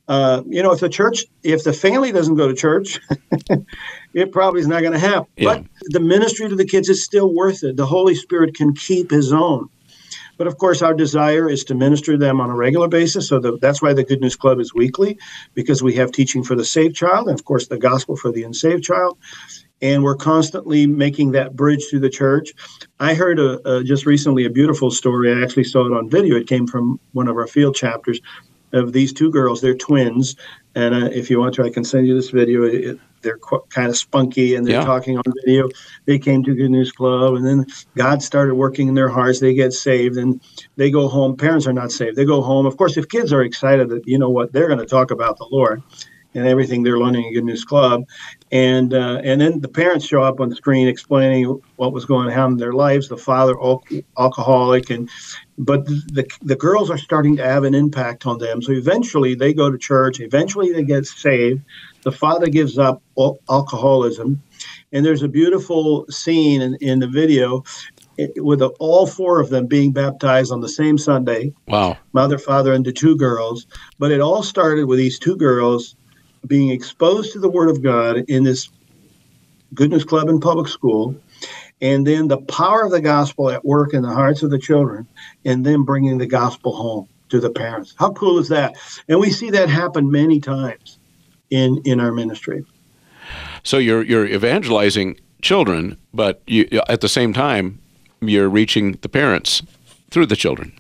Uh, 0.10 0.42
you 0.46 0.62
know, 0.62 0.74
if 0.74 0.82
the 0.82 0.90
church, 0.90 1.24
if 1.42 1.64
the 1.64 1.72
family 1.72 2.12
doesn't 2.12 2.36
go 2.36 2.50
to 2.50 2.54
church, 2.54 3.00
it 4.14 4.34
probably 4.34 4.60
is 4.60 4.68
not 4.68 4.82
going 4.82 4.92
to 4.92 5.00
happen. 5.00 5.28
Yeah. 5.38 5.54
But 5.54 5.66
the 5.86 6.02
ministry 6.02 6.50
to 6.50 6.56
the 6.56 6.66
kids 6.66 6.90
is 6.90 7.06
still 7.06 7.34
worth 7.34 7.64
it. 7.64 7.78
The 7.78 7.86
Holy 7.86 8.16
Spirit 8.16 8.56
can 8.56 8.74
keep 8.74 9.10
His 9.10 9.32
own. 9.32 9.70
But 10.42 10.48
of 10.48 10.58
course, 10.58 10.82
our 10.82 10.96
desire 10.96 11.48
is 11.48 11.64
to 11.66 11.76
minister 11.76 12.18
them 12.18 12.42
on 12.42 12.50
a 12.50 12.56
regular 12.56 12.88
basis. 12.88 13.28
So 13.28 13.38
the, 13.38 13.60
that's 13.60 13.80
why 13.80 13.94
the 13.94 14.04
Good 14.04 14.22
News 14.22 14.36
Club 14.36 14.60
is 14.60 14.74
weekly, 14.74 15.20
because 15.54 15.84
we 15.84 15.94
have 15.98 16.12
teaching 16.12 16.44
for 16.44 16.56
the 16.56 16.66
saved 16.66 16.96
child, 16.96 17.28
and 17.28 17.40
of 17.40 17.46
course, 17.46 17.68
the 17.68 17.78
gospel 17.78 18.16
for 18.16 18.32
the 18.32 18.42
unsaved 18.42 18.84
child. 18.84 19.20
And 19.84 20.02
we're 20.02 20.16
constantly 20.16 20.88
making 20.88 21.34
that 21.34 21.56
bridge 21.56 21.84
through 21.88 22.00
the 22.00 22.10
church. 22.10 22.54
I 23.00 23.14
heard 23.14 23.38
a, 23.38 23.60
a, 23.70 23.84
just 23.84 24.08
recently 24.08 24.46
a 24.46 24.50
beautiful 24.50 24.90
story. 24.90 25.32
I 25.32 25.44
actually 25.44 25.66
saw 25.66 25.86
it 25.86 25.94
on 25.94 26.10
video. 26.10 26.38
It 26.38 26.48
came 26.48 26.66
from 26.66 27.00
one 27.12 27.28
of 27.28 27.38
our 27.38 27.46
field 27.46 27.76
chapters 27.76 28.20
of 28.74 28.94
these 28.94 29.14
two 29.14 29.30
girls. 29.30 29.62
They're 29.62 29.76
twins, 29.76 30.36
and 30.76 30.96
uh, 30.96 31.10
if 31.12 31.30
you 31.30 31.40
want 31.40 31.56
to, 31.56 31.64
I 31.64 31.70
can 31.70 31.84
send 31.84 32.08
you 32.08 32.16
this 32.16 32.30
video. 32.30 32.64
It, 32.64 33.00
they're 33.22 33.38
qu- 33.38 33.64
kind 33.70 33.88
of 33.90 33.98
spunky 33.98 34.56
and 34.56 34.66
they're 34.66 34.80
yeah. 34.80 34.86
talking 34.86 35.18
on 35.18 35.24
video. 35.46 35.70
They 36.06 36.18
came 36.18 36.44
to 36.44 36.56
Good 36.56 36.72
News 36.72 36.92
Club, 36.92 37.36
and 37.36 37.46
then 37.46 37.66
God 37.96 38.24
started 38.24 38.56
working 38.56 38.88
in 38.88 38.96
their 38.96 39.10
hearts. 39.10 39.40
They 39.40 39.54
get 39.54 39.74
saved, 39.74 40.18
and 40.18 40.42
they 40.76 40.90
go 40.90 41.08
home. 41.08 41.38
Parents 41.38 41.68
are 41.68 41.74
not 41.74 41.92
saved. 41.92 42.16
They 42.16 42.26
go 42.26 42.42
home. 42.42 42.66
Of 42.66 42.78
course, 42.78 42.98
if 42.98 43.10
kids 43.10 43.32
are 43.32 43.44
excited 43.44 43.90
that 43.90 44.08
you 44.08 44.18
know 44.18 44.30
what 44.30 44.54
they're 44.54 44.68
going 44.68 44.80
to 44.80 44.86
talk 44.86 45.12
about 45.12 45.38
the 45.38 45.48
Lord 45.52 45.84
and 46.34 46.48
everything 46.48 46.84
they're 46.84 47.00
learning 47.00 47.28
at 47.28 47.34
Good 47.34 47.44
News 47.44 47.66
Club, 47.66 48.06
and 48.52 48.94
uh, 48.94 49.22
and 49.24 49.42
then 49.42 49.62
the 49.62 49.68
parents 49.68 50.06
show 50.06 50.22
up 50.22 50.40
on 50.40 50.50
the 50.50 50.56
screen 50.56 50.88
explaining 50.88 51.62
what 51.76 51.94
was 51.94 52.06
going 52.06 52.32
on 52.32 52.54
in 52.54 52.58
their 52.58 52.74
lives. 52.74 53.10
The 53.10 53.18
father 53.18 53.60
al- 53.62 53.84
alcoholic, 54.18 54.90
and 54.90 55.10
but 55.58 55.86
the 55.86 56.26
the 56.42 56.56
girls 56.56 56.90
are 56.90 56.98
starting 56.98 57.36
to 57.38 57.44
have 57.44 57.64
an 57.64 57.76
impact 57.76 58.26
on 58.26 58.38
them. 58.38 58.62
So 58.62 58.72
eventually 58.72 59.36
they 59.36 59.54
go 59.54 59.70
to 59.70 59.78
church. 59.78 60.20
Eventually 60.20 60.72
they 60.72 60.84
get 60.84 61.06
saved. 61.06 61.62
The 62.04 62.12
father 62.12 62.48
gives 62.48 62.78
up 62.78 63.02
alcoholism, 63.50 64.42
and 64.92 65.06
there's 65.06 65.24
a 65.24 65.28
beautiful 65.28 66.06
scene 66.10 66.62
in, 66.62 66.76
in 66.82 67.00
the 67.00 67.08
video 67.08 67.64
eh, 68.18 68.28
with 68.38 68.62
all 68.80 69.06
four 69.06 69.40
of 69.40 69.50
them 69.50 69.68
being 69.68 69.92
baptized 69.92 70.52
on 70.52 70.62
the 70.62 70.70
same 70.70 70.98
Sunday. 70.98 71.54
Wow. 71.68 71.98
Mother, 72.14 72.40
father, 72.40 72.74
and 72.74 72.86
the 72.86 72.92
two 72.92 73.16
girls. 73.16 73.68
But 74.00 74.12
it 74.12 74.20
all 74.20 74.42
started 74.42 74.86
with 74.86 74.98
these 74.98 75.20
two 75.20 75.36
girls 75.36 75.96
being 76.48 76.70
exposed 76.70 77.34
to 77.34 77.40
the 77.40 77.50
Word 77.50 77.70
of 77.70 77.82
God 77.82 78.18
in 78.28 78.44
this 78.44 78.70
Good 79.74 79.90
News 79.92 80.04
Club 80.04 80.30
and 80.30 80.42
public 80.42 80.68
school, 80.68 81.16
and 81.82 82.06
then 82.06 82.28
the 82.28 82.42
power 82.42 82.84
of 82.84 82.92
the 82.92 83.02
gospel 83.02 83.50
at 83.50 83.64
work 83.64 83.94
in 83.94 84.02
the 84.02 84.14
hearts 84.14 84.44
of 84.44 84.52
the 84.52 84.60
children, 84.60 85.08
and 85.46 85.66
then 85.66 85.84
bringing 85.84 86.18
the 86.18 86.28
gospel 86.28 86.76
home 86.76 87.08
to 87.30 87.40
the 87.40 87.50
parents. 87.50 87.96
How 87.98 88.12
cool 88.12 88.38
is 88.38 88.50
that? 88.50 88.76
And 89.08 89.20
we 89.20 89.32
see 89.32 89.50
that 89.52 89.70
happen 89.70 90.12
many 90.12 90.40
times 90.40 91.00
in 91.50 91.82
in 91.86 92.00
our 92.00 92.12
ministry. 92.12 92.66
So 93.64 93.78
you're 93.78 94.04
you're 94.04 94.26
evangelizing 94.26 95.20
children, 95.42 95.98
but 96.14 96.42
you, 96.48 96.68
at 96.90 97.02
the 97.02 97.10
same 97.10 97.34
time 97.34 97.80
you're 98.22 98.50
reaching 98.50 98.94
the 99.02 99.10
parents 99.10 99.64
through 100.12 100.28
the 100.28 100.36
children. 100.36 100.74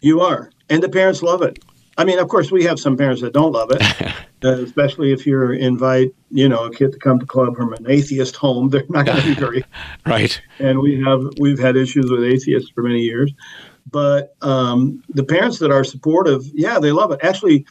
You 0.00 0.20
are, 0.20 0.50
and 0.68 0.82
the 0.82 0.88
parents 0.88 1.22
love 1.22 1.42
it. 1.42 1.58
I 1.96 2.04
mean, 2.04 2.18
of 2.18 2.28
course, 2.28 2.50
we 2.50 2.64
have 2.64 2.78
some 2.78 2.96
parents 2.96 3.22
that 3.22 3.32
don't 3.32 3.52
love 3.52 3.70
it, 3.70 3.82
uh, 4.44 4.62
especially 4.62 5.12
if 5.12 5.26
you 5.26 5.50
invite, 5.50 6.14
you 6.30 6.48
know, 6.48 6.64
a 6.64 6.74
kid 6.74 6.92
to 6.92 6.98
come 6.98 7.18
to 7.20 7.26
club 7.26 7.56
from 7.56 7.72
an 7.72 7.86
atheist 7.88 8.36
home. 8.36 8.68
They're 8.68 8.84
not 8.88 9.06
going 9.06 9.20
to 9.20 9.26
be 9.26 9.34
very 9.40 9.64
right. 10.06 10.40
And 10.58 10.80
we 10.80 11.00
have 11.02 11.20
we've 11.38 11.58
had 11.58 11.76
issues 11.76 12.10
with 12.10 12.24
atheists 12.24 12.70
for 12.70 12.82
many 12.82 13.00
years, 13.00 13.32
but 13.90 14.34
um, 14.42 15.02
the 15.10 15.24
parents 15.24 15.58
that 15.60 15.70
are 15.70 15.84
supportive, 15.84 16.42
yeah, 16.52 16.78
they 16.78 16.92
love 16.92 17.12
it. 17.12 17.20
Actually, 17.22 17.66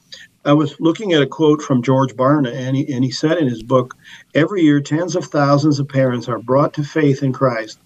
I 0.46 0.53
was 0.53 0.80
looking 0.80 1.13
at 1.13 1.22
a 1.22 1.27
quote 1.27 1.62
from 1.62 1.82
George 1.82 2.15
Barna, 2.15 2.53
and 2.53 2.75
he, 2.75 2.92
and 2.94 3.03
he 3.03 3.12
said 3.12 3.38
in 3.38 3.48
his 3.48 3.63
book, 3.63 3.96
every 4.36 4.62
year 4.62 4.82
tens 4.82 5.15
of 5.15 5.25
thousands 5.25 5.80
of 5.80 5.88
parents 5.88 6.27
are 6.27 6.39
brought 6.39 6.74
to 6.74 6.84
faith 6.84 7.24
in 7.24 7.32
Christ 7.32 7.80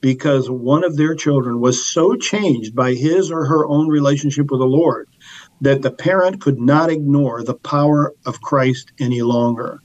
because 0.00 0.48
one 0.48 0.84
of 0.84 0.96
their 0.96 1.14
children 1.14 1.60
was 1.60 1.84
so 1.84 2.14
changed 2.14 2.74
by 2.74 2.94
his 2.94 3.30
or 3.30 3.44
her 3.46 3.66
own 3.66 3.88
relationship 3.88 4.50
with 4.50 4.60
the 4.60 4.66
Lord 4.66 5.08
that 5.64 5.82
the 5.82 5.90
parent 5.90 6.40
could 6.40 6.60
not 6.60 6.90
ignore 6.90 7.42
the 7.42 7.54
power 7.54 8.14
of 8.26 8.40
Christ 8.42 8.92
any 9.00 9.22
longer. 9.22 9.80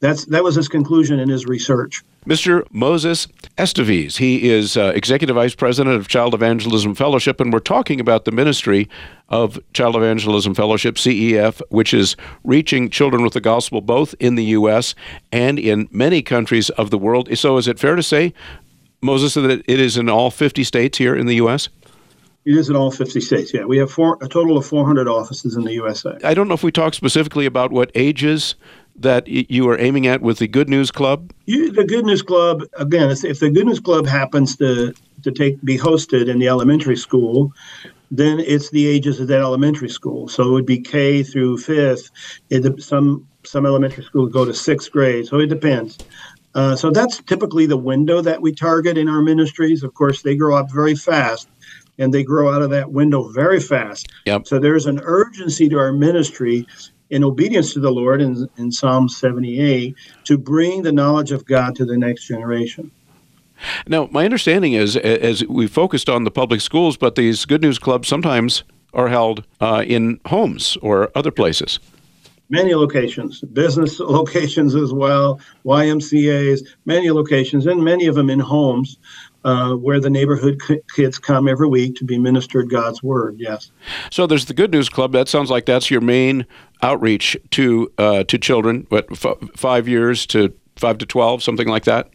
That's 0.00 0.26
that 0.26 0.44
was 0.44 0.54
his 0.54 0.68
conclusion 0.68 1.18
in 1.18 1.28
his 1.28 1.46
research. 1.46 2.02
Mr. 2.26 2.66
Moses 2.72 3.28
Esteves. 3.56 4.18
He 4.18 4.50
is 4.50 4.76
uh, 4.76 4.92
Executive 4.94 5.36
Vice 5.36 5.54
President 5.54 5.96
of 5.96 6.08
Child 6.08 6.34
Evangelism 6.34 6.94
Fellowship, 6.94 7.40
and 7.40 7.52
we're 7.52 7.60
talking 7.60 8.00
about 8.00 8.24
the 8.24 8.32
ministry 8.32 8.88
of 9.28 9.58
Child 9.72 9.96
Evangelism 9.96 10.52
Fellowship, 10.52 10.96
CEF, 10.96 11.62
which 11.70 11.94
is 11.94 12.16
reaching 12.44 12.90
children 12.90 13.22
with 13.22 13.32
the 13.32 13.40
gospel 13.40 13.80
both 13.80 14.14
in 14.18 14.34
the 14.34 14.44
U.S. 14.44 14.94
and 15.30 15.58
in 15.58 15.88
many 15.92 16.20
countries 16.20 16.68
of 16.70 16.90
the 16.90 16.98
world. 16.98 17.34
So, 17.38 17.56
is 17.56 17.68
it 17.68 17.78
fair 17.78 17.94
to 17.94 18.02
say, 18.02 18.34
Moses, 19.00 19.34
that 19.34 19.62
it 19.66 19.80
is 19.80 19.96
in 19.96 20.10
all 20.10 20.30
50 20.30 20.64
states 20.64 20.98
here 20.98 21.14
in 21.16 21.26
the 21.26 21.36
U.S.? 21.36 21.68
It 22.46 22.56
is 22.56 22.70
in 22.70 22.76
all 22.76 22.92
50 22.92 23.20
states, 23.20 23.52
yeah. 23.52 23.64
We 23.64 23.76
have 23.78 23.90
four, 23.90 24.18
a 24.20 24.28
total 24.28 24.56
of 24.56 24.64
400 24.64 25.08
offices 25.08 25.56
in 25.56 25.64
the 25.64 25.72
USA. 25.72 26.16
I 26.22 26.32
don't 26.32 26.46
know 26.46 26.54
if 26.54 26.62
we 26.62 26.70
talk 26.70 26.94
specifically 26.94 27.44
about 27.44 27.72
what 27.72 27.90
ages 27.96 28.54
that 28.94 29.26
you 29.26 29.68
are 29.68 29.78
aiming 29.80 30.06
at 30.06 30.22
with 30.22 30.38
the 30.38 30.46
Good 30.46 30.68
News 30.68 30.92
Club. 30.92 31.32
You, 31.46 31.72
the 31.72 31.84
Good 31.84 32.06
News 32.06 32.22
Club, 32.22 32.62
again, 32.74 33.10
if 33.10 33.40
the 33.40 33.50
Good 33.50 33.66
News 33.66 33.80
Club 33.80 34.06
happens 34.06 34.56
to, 34.58 34.94
to 35.24 35.32
take 35.32 35.60
be 35.62 35.76
hosted 35.76 36.28
in 36.28 36.38
the 36.38 36.46
elementary 36.46 36.96
school, 36.96 37.52
then 38.12 38.38
it's 38.38 38.70
the 38.70 38.86
ages 38.86 39.18
of 39.18 39.26
that 39.26 39.40
elementary 39.40 39.88
school. 39.88 40.28
So 40.28 40.44
it 40.44 40.52
would 40.52 40.66
be 40.66 40.78
K 40.78 41.24
through 41.24 41.58
fifth. 41.58 42.12
It, 42.48 42.80
some 42.80 43.26
some 43.42 43.66
elementary 43.66 44.04
schools 44.04 44.32
go 44.32 44.44
to 44.44 44.54
sixth 44.54 44.92
grade, 44.92 45.26
so 45.26 45.40
it 45.40 45.48
depends. 45.48 45.98
Uh, 46.54 46.74
so 46.74 46.90
that's 46.90 47.18
typically 47.24 47.66
the 47.66 47.76
window 47.76 48.22
that 48.22 48.40
we 48.40 48.50
target 48.54 48.96
in 48.96 49.08
our 49.08 49.20
ministries. 49.20 49.82
Of 49.82 49.92
course, 49.94 50.22
they 50.22 50.36
grow 50.36 50.56
up 50.56 50.72
very 50.72 50.94
fast 50.94 51.48
and 51.98 52.12
they 52.12 52.22
grow 52.22 52.52
out 52.52 52.62
of 52.62 52.70
that 52.70 52.92
window 52.92 53.28
very 53.28 53.60
fast. 53.60 54.08
Yep. 54.26 54.46
So 54.46 54.58
there's 54.58 54.86
an 54.86 55.00
urgency 55.02 55.68
to 55.68 55.78
our 55.78 55.92
ministry 55.92 56.66
in 57.10 57.22
obedience 57.22 57.72
to 57.74 57.80
the 57.80 57.90
Lord 57.90 58.20
in, 58.20 58.48
in 58.56 58.72
Psalm 58.72 59.08
78 59.08 59.94
to 60.24 60.38
bring 60.38 60.82
the 60.82 60.92
knowledge 60.92 61.32
of 61.32 61.44
God 61.44 61.76
to 61.76 61.84
the 61.84 61.96
next 61.96 62.26
generation. 62.26 62.90
Now, 63.86 64.08
my 64.10 64.24
understanding 64.24 64.74
is, 64.74 64.96
as 64.96 65.44
we 65.46 65.66
focused 65.66 66.08
on 66.08 66.24
the 66.24 66.30
public 66.30 66.60
schools, 66.60 66.96
but 66.96 67.14
these 67.14 67.44
Good 67.44 67.62
News 67.62 67.78
Clubs 67.78 68.08
sometimes 68.08 68.64
are 68.92 69.08
held 69.08 69.44
uh, 69.60 69.84
in 69.86 70.20
homes 70.26 70.76
or 70.82 71.10
other 71.14 71.30
places. 71.30 71.78
Many 72.48 72.74
locations, 72.74 73.40
business 73.40 73.98
locations 74.00 74.74
as 74.74 74.92
well, 74.92 75.40
YMCA's, 75.64 76.74
many 76.84 77.10
locations, 77.10 77.66
and 77.66 77.82
many 77.82 78.06
of 78.06 78.14
them 78.14 78.30
in 78.30 78.40
homes. 78.40 78.98
Uh, 79.46 79.74
where 79.76 80.00
the 80.00 80.10
neighborhood 80.10 80.60
kids 80.94 81.18
come 81.18 81.48
every 81.48 81.68
week 81.68 81.94
to 81.94 82.04
be 82.04 82.18
ministered 82.18 82.68
God's 82.68 83.00
word. 83.02 83.36
Yes. 83.38 83.70
So 84.10 84.26
there's 84.26 84.46
the 84.46 84.54
Good 84.54 84.72
News 84.72 84.88
Club. 84.88 85.12
That 85.12 85.28
sounds 85.28 85.50
like 85.50 85.66
that's 85.66 85.88
your 85.88 86.00
main 86.00 86.46
outreach 86.82 87.36
to 87.52 87.90
uh, 87.96 88.24
to 88.24 88.38
children. 88.38 88.86
What 88.88 89.06
f- 89.12 89.38
five 89.54 89.86
years 89.86 90.26
to 90.26 90.52
five 90.74 90.98
to 90.98 91.06
twelve, 91.06 91.44
something 91.44 91.68
like 91.68 91.84
that. 91.84 92.10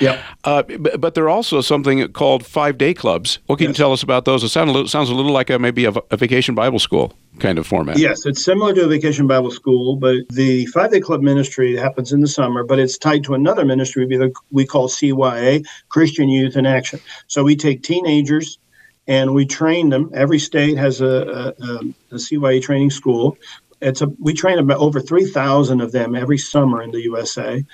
Yeah. 0.00 0.22
Uh, 0.44 0.62
but, 0.62 1.00
but 1.00 1.14
there 1.14 1.24
are 1.24 1.30
also 1.30 1.60
something 1.60 2.06
called 2.12 2.46
five 2.46 2.78
day 2.78 2.94
clubs. 2.94 3.38
What 3.46 3.58
can 3.58 3.68
yes. 3.68 3.78
you 3.78 3.82
tell 3.82 3.92
us 3.92 4.02
about 4.02 4.24
those? 4.24 4.44
It 4.44 4.48
sounds 4.48 4.70
a 4.70 4.72
little, 4.72 4.88
sounds 4.88 5.10
a 5.10 5.14
little 5.14 5.32
like 5.32 5.50
a, 5.50 5.58
maybe 5.58 5.84
a, 5.84 5.92
a, 6.10 6.16
vacation 6.16 6.54
Bible 6.54 6.78
school 6.78 7.12
kind 7.38 7.58
of 7.58 7.66
format. 7.66 7.98
Yes, 7.98 8.26
it's 8.26 8.44
similar 8.44 8.74
to 8.74 8.84
a 8.84 8.88
vacation 8.88 9.26
Bible 9.26 9.50
school, 9.50 9.96
but 9.96 10.16
the 10.30 10.66
five 10.66 10.90
day 10.90 11.00
club 11.00 11.22
ministry 11.22 11.76
happens 11.76 12.12
in 12.12 12.20
the 12.20 12.28
summer, 12.28 12.64
but 12.64 12.78
it's 12.78 12.98
tied 12.98 13.24
to 13.24 13.34
another 13.34 13.64
ministry 13.64 14.06
we 14.50 14.66
call 14.66 14.88
CYA, 14.88 15.64
Christian 15.88 16.28
Youth 16.28 16.56
in 16.56 16.66
Action. 16.66 17.00
So 17.26 17.42
we 17.42 17.56
take 17.56 17.82
teenagers 17.82 18.58
and 19.06 19.34
we 19.34 19.46
train 19.46 19.88
them. 19.88 20.10
Every 20.14 20.38
state 20.38 20.76
has 20.76 21.00
a, 21.00 21.54
a, 21.58 21.80
a 22.12 22.16
CYA 22.16 22.62
training 22.62 22.90
school. 22.90 23.36
It's 23.80 24.02
a 24.02 24.08
we 24.18 24.34
train 24.34 24.58
about 24.58 24.78
over 24.78 25.00
three 25.00 25.26
thousand 25.26 25.80
of 25.80 25.92
them 25.92 26.16
every 26.16 26.38
summer 26.38 26.82
in 26.82 26.90
the 26.90 27.02
USA 27.02 27.64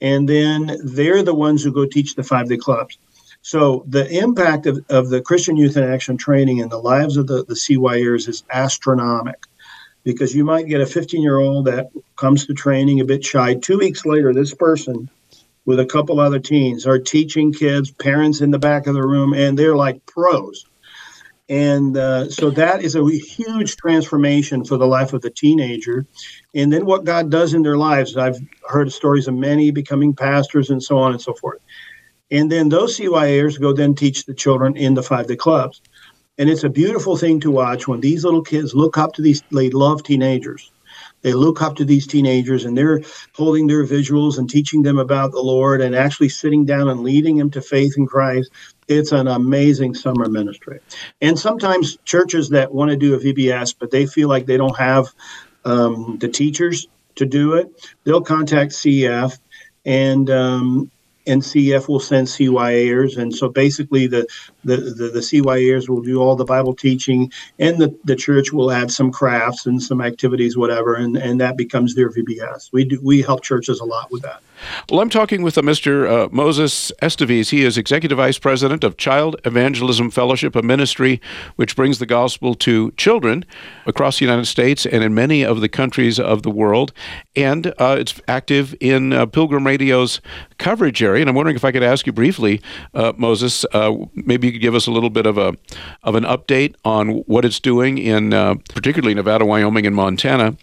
and 0.00 0.28
then 0.28 0.78
they're 0.84 1.22
the 1.22 1.34
ones 1.34 1.62
who 1.62 1.72
go 1.72 1.86
teach 1.86 2.14
the 2.14 2.22
five 2.22 2.48
day 2.48 2.56
clubs. 2.56 2.98
So 3.42 3.84
the 3.86 4.08
impact 4.18 4.66
of, 4.66 4.84
of 4.88 5.08
the 5.08 5.20
Christian 5.20 5.56
Youth 5.56 5.76
in 5.76 5.84
Action 5.84 6.16
training 6.16 6.58
in 6.58 6.68
the 6.68 6.78
lives 6.78 7.16
of 7.16 7.26
the, 7.26 7.44
the 7.44 7.54
CYers 7.54 8.28
is 8.28 8.42
astronomical 8.50 9.40
because 10.02 10.34
you 10.34 10.44
might 10.44 10.68
get 10.68 10.80
a 10.80 10.86
15 10.86 11.22
year 11.22 11.38
old 11.38 11.66
that 11.66 11.90
comes 12.16 12.46
to 12.46 12.54
training 12.54 13.00
a 13.00 13.04
bit 13.04 13.24
shy. 13.24 13.54
Two 13.54 13.78
weeks 13.78 14.04
later, 14.04 14.32
this 14.32 14.54
person 14.54 15.08
with 15.64 15.80
a 15.80 15.86
couple 15.86 16.20
other 16.20 16.38
teens 16.38 16.86
are 16.86 16.98
teaching 16.98 17.52
kids, 17.52 17.90
parents 17.90 18.40
in 18.40 18.50
the 18.50 18.58
back 18.58 18.86
of 18.86 18.94
the 18.94 19.02
room, 19.02 19.32
and 19.34 19.58
they're 19.58 19.76
like 19.76 20.04
pros. 20.06 20.64
And 21.48 21.96
uh, 21.96 22.28
so 22.28 22.50
that 22.50 22.82
is 22.82 22.96
a 22.96 23.08
huge 23.08 23.76
transformation 23.76 24.64
for 24.64 24.76
the 24.76 24.86
life 24.86 25.12
of 25.12 25.22
the 25.22 25.30
teenager. 25.30 26.06
And 26.54 26.72
then 26.72 26.86
what 26.86 27.04
God 27.04 27.30
does 27.30 27.54
in 27.54 27.62
their 27.62 27.76
lives. 27.76 28.16
I've 28.16 28.38
heard 28.68 28.92
stories 28.92 29.28
of 29.28 29.34
many 29.34 29.70
becoming 29.70 30.14
pastors 30.14 30.70
and 30.70 30.82
so 30.82 30.98
on 30.98 31.12
and 31.12 31.20
so 31.20 31.34
forth. 31.34 31.60
And 32.30 32.50
then 32.50 32.68
those 32.68 32.98
CYAers 32.98 33.60
go 33.60 33.72
then 33.72 33.94
teach 33.94 34.24
the 34.24 34.34
children 34.34 34.76
in 34.76 34.94
the 34.94 35.02
five 35.02 35.28
day 35.28 35.36
clubs. 35.36 35.80
And 36.38 36.50
it's 36.50 36.64
a 36.64 36.68
beautiful 36.68 37.16
thing 37.16 37.40
to 37.40 37.50
watch 37.50 37.86
when 37.86 38.00
these 38.00 38.24
little 38.24 38.42
kids 38.42 38.74
look 38.74 38.98
up 38.98 39.12
to 39.14 39.22
these, 39.22 39.42
they 39.52 39.70
love 39.70 40.02
teenagers. 40.02 40.72
They 41.22 41.32
look 41.32 41.62
up 41.62 41.76
to 41.76 41.84
these 41.84 42.06
teenagers 42.06 42.64
and 42.64 42.76
they're 42.76 43.00
holding 43.34 43.66
their 43.66 43.84
visuals 43.84 44.38
and 44.38 44.48
teaching 44.48 44.82
them 44.82 44.98
about 44.98 45.32
the 45.32 45.40
Lord 45.40 45.80
and 45.80 45.94
actually 45.94 46.28
sitting 46.28 46.64
down 46.64 46.88
and 46.88 47.00
leading 47.00 47.36
them 47.36 47.50
to 47.52 47.60
faith 47.60 47.94
in 47.96 48.06
Christ. 48.06 48.50
It's 48.88 49.12
an 49.12 49.28
amazing 49.28 49.94
summer 49.94 50.28
ministry. 50.28 50.80
And 51.20 51.38
sometimes 51.38 51.98
churches 52.04 52.50
that 52.50 52.72
want 52.72 52.90
to 52.90 52.96
do 52.96 53.14
a 53.14 53.18
VBS, 53.18 53.74
but 53.78 53.90
they 53.90 54.06
feel 54.06 54.28
like 54.28 54.46
they 54.46 54.56
don't 54.56 54.78
have 54.78 55.06
um, 55.64 56.18
the 56.20 56.28
teachers 56.28 56.86
to 57.16 57.26
do 57.26 57.54
it, 57.54 57.68
they'll 58.04 58.20
contact 58.20 58.72
CEF 58.72 59.38
and 59.84 60.28
um, 60.30 60.90
and 61.26 61.42
CEF 61.42 61.88
will 61.88 62.00
send 62.00 62.26
CYAers. 62.26 63.16
And 63.16 63.34
so 63.34 63.48
basically, 63.48 64.06
the, 64.06 64.26
the, 64.64 64.76
the, 64.76 65.08
the 65.08 65.20
CYAers 65.20 65.88
will 65.88 66.02
do 66.02 66.20
all 66.20 66.36
the 66.36 66.44
Bible 66.44 66.74
teaching, 66.74 67.32
and 67.58 67.78
the, 67.78 67.96
the 68.04 68.16
church 68.16 68.52
will 68.52 68.70
add 68.70 68.90
some 68.90 69.10
crafts 69.10 69.66
and 69.66 69.82
some 69.82 70.00
activities, 70.00 70.56
whatever, 70.56 70.94
and, 70.94 71.16
and 71.16 71.40
that 71.40 71.56
becomes 71.56 71.94
their 71.94 72.10
VBS. 72.10 72.70
We, 72.72 72.84
do, 72.84 73.00
we 73.02 73.22
help 73.22 73.42
churches 73.42 73.80
a 73.80 73.84
lot 73.84 74.10
with 74.10 74.22
that. 74.22 74.40
Well, 74.90 75.00
I'm 75.00 75.10
talking 75.10 75.42
with 75.42 75.58
uh, 75.58 75.62
Mr. 75.62 76.08
Uh, 76.08 76.28
Moses 76.32 76.90
Esteves. 77.02 77.50
He 77.50 77.62
is 77.62 77.76
Executive 77.76 78.16
Vice 78.16 78.38
President 78.38 78.84
of 78.84 78.96
Child 78.96 79.36
Evangelism 79.44 80.10
Fellowship, 80.10 80.56
a 80.56 80.62
ministry 80.62 81.20
which 81.56 81.76
brings 81.76 81.98
the 81.98 82.06
gospel 82.06 82.54
to 82.54 82.92
children 82.92 83.44
across 83.84 84.18
the 84.18 84.24
United 84.24 84.46
States 84.46 84.86
and 84.86 85.04
in 85.04 85.14
many 85.14 85.44
of 85.44 85.60
the 85.60 85.68
countries 85.68 86.18
of 86.18 86.42
the 86.42 86.50
world. 86.50 86.92
And 87.34 87.66
uh, 87.78 87.96
it's 87.98 88.20
active 88.28 88.74
in 88.80 89.12
uh, 89.12 89.26
Pilgrim 89.26 89.66
Radio's 89.66 90.20
coverage 90.58 91.02
area. 91.02 91.20
And 91.22 91.28
I'm 91.28 91.36
wondering 91.36 91.56
if 91.56 91.64
I 91.64 91.72
could 91.72 91.82
ask 91.82 92.06
you 92.06 92.12
briefly, 92.12 92.60
uh, 92.94 93.12
Moses, 93.16 93.64
uh, 93.72 93.92
maybe 94.14 94.46
you 94.46 94.52
could 94.52 94.62
give 94.62 94.74
us 94.74 94.86
a 94.86 94.90
little 94.90 95.10
bit 95.10 95.26
of 95.26 95.38
a 95.38 95.54
of 96.02 96.14
an 96.14 96.24
update 96.24 96.74
on 96.84 97.08
what 97.26 97.44
it's 97.44 97.60
doing 97.60 97.98
in 97.98 98.30
particularly 98.74 99.14
Nevada, 99.14 99.44
Wyoming, 99.44 99.86
and 99.86 99.94
Montana. 99.96 100.56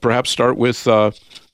perhaps 0.00 0.30
start 0.30 0.56
with 0.56 0.86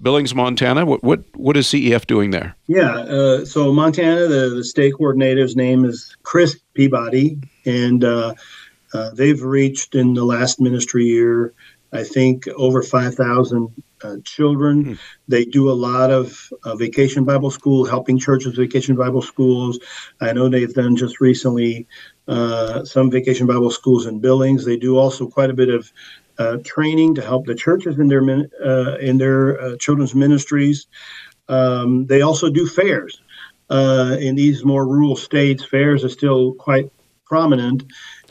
Billings, 0.05 0.35
Montana. 0.35 0.85
What 0.85 1.03
what 1.03 1.25
what 1.35 1.57
is 1.57 1.67
CEF 1.67 2.07
doing 2.07 2.31
there? 2.31 2.55
Yeah, 2.67 2.93
uh, 2.93 3.45
so 3.45 3.73
Montana, 3.73 4.29
the, 4.29 4.53
the 4.55 4.65
state 4.65 4.95
coordinator's 4.95 5.57
name 5.57 5.85
is 5.85 6.15
Chris 6.23 6.61
Peabody, 6.75 7.39
and 7.65 8.05
uh, 8.05 8.35
uh, 8.93 9.11
they've 9.11 9.43
reached 9.43 9.95
in 9.95 10.15
the 10.15 10.25
last 10.25 10.61
ministry 10.61 11.05
year, 11.05 11.55
I 11.95 12.03
think, 12.03 12.49
over 12.49 12.83
five 12.83 13.15
thousand 13.15 13.69
uh, 14.03 14.17
children. 14.25 14.85
Hmm. 14.85 14.95
They 15.29 15.45
do 15.45 15.71
a 15.71 15.73
lot 15.73 16.11
of 16.11 16.51
uh, 16.65 16.75
vacation 16.77 17.25
Bible 17.25 17.51
school, 17.51 17.87
helping 17.87 18.19
churches 18.19 18.57
vacation 18.57 18.97
Bible 18.97 19.23
schools. 19.23 19.79
I 20.21 20.33
know 20.33 20.49
they've 20.49 20.75
done 20.75 20.97
just 20.97 21.21
recently 21.21 21.87
uh, 22.29 22.85
some 22.85 23.11
vacation 23.11 23.47
Bible 23.47 23.71
schools 23.71 24.07
in 24.07 24.21
Billings. 24.21 24.65
They 24.65 24.77
do 24.77 24.99
also 24.99 25.27
quite 25.27 25.51
a 25.51 25.55
bit 25.55 25.71
of 25.71 25.91
uh, 26.39 26.59
training 26.65 27.15
to 27.15 27.23
help 27.23 27.47
the 27.47 27.55
churches 27.55 27.99
in 27.99 28.09
their 28.09 28.23
uh, 28.23 28.97
in 28.97 29.19
their 29.19 29.61
uh, 29.61 29.77
children's 29.77 30.15
ministries. 30.15 30.87
Um, 31.49 32.07
they 32.07 32.23
also 32.23 32.51
do 32.51 32.67
fairs 32.67 33.21
uh, 33.71 34.17
in 34.19 34.35
these 34.35 34.65
more 34.65 34.87
rural 34.87 35.17
states. 35.17 35.65
Fairs 35.65 36.05
are 36.05 36.09
still 36.09 36.55
quite 36.55 36.91
prominent, 37.25 37.85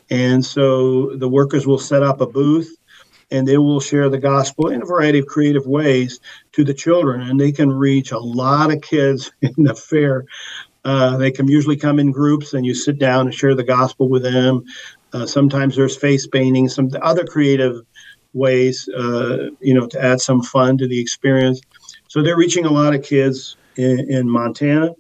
and 0.10 0.46
so 0.46 1.16
the 1.16 1.30
workers 1.30 1.66
will 1.66 1.80
set 1.80 2.04
up 2.04 2.22
a 2.22 2.28
booth 2.28 2.76
and 3.34 3.48
they 3.48 3.58
will 3.58 3.80
share 3.80 4.10
the 4.10 4.20
gospel 4.20 4.70
in 4.70 4.84
a 4.84 4.86
variety 4.86 5.18
of 5.18 5.26
creative 5.26 5.66
ways 5.66 6.20
to 6.52 6.64
the 6.64 6.74
children, 6.74 7.22
and 7.22 7.42
they 7.42 7.52
can 7.52 7.72
reach 7.72 8.12
a 8.12 8.20
lot 8.20 8.72
of 8.72 8.82
kids 8.82 9.32
in 9.42 9.54
the 9.58 9.76
fair. 9.76 10.26
Uh, 10.86 11.18
they 11.18 11.32
can 11.32 11.48
usually 11.48 11.76
come 11.76 12.00
in 12.00 12.12
groups, 12.12 12.54
and 12.54 12.66
you 12.66 12.76
sit 12.76 13.00
down 13.00 13.26
and 13.26 13.34
share 13.34 13.56
the 13.56 13.64
gospel 13.64 14.08
with 14.08 14.22
them. 14.22 14.64
Uh, 15.14 15.26
sometimes 15.26 15.76
there's 15.76 15.98
face 15.98 16.28
painting, 16.28 16.70
some 16.70 16.90
other 17.02 17.26
creative 17.26 17.82
ways, 18.34 18.88
uh, 18.90 19.50
you 19.60 19.74
know, 19.74 19.88
to 19.88 20.04
add 20.04 20.22
some 20.22 20.44
fun 20.44 20.78
to 20.78 20.88
the 20.88 21.00
experience. 21.00 21.60
So 22.08 22.22
they're 22.22 22.38
reaching 22.38 22.66
a 22.66 22.72
lot 22.72 22.94
of 22.94 23.04
kids 23.04 23.58
in, 23.78 24.12
in 24.12 24.30
Montana. 24.30 24.92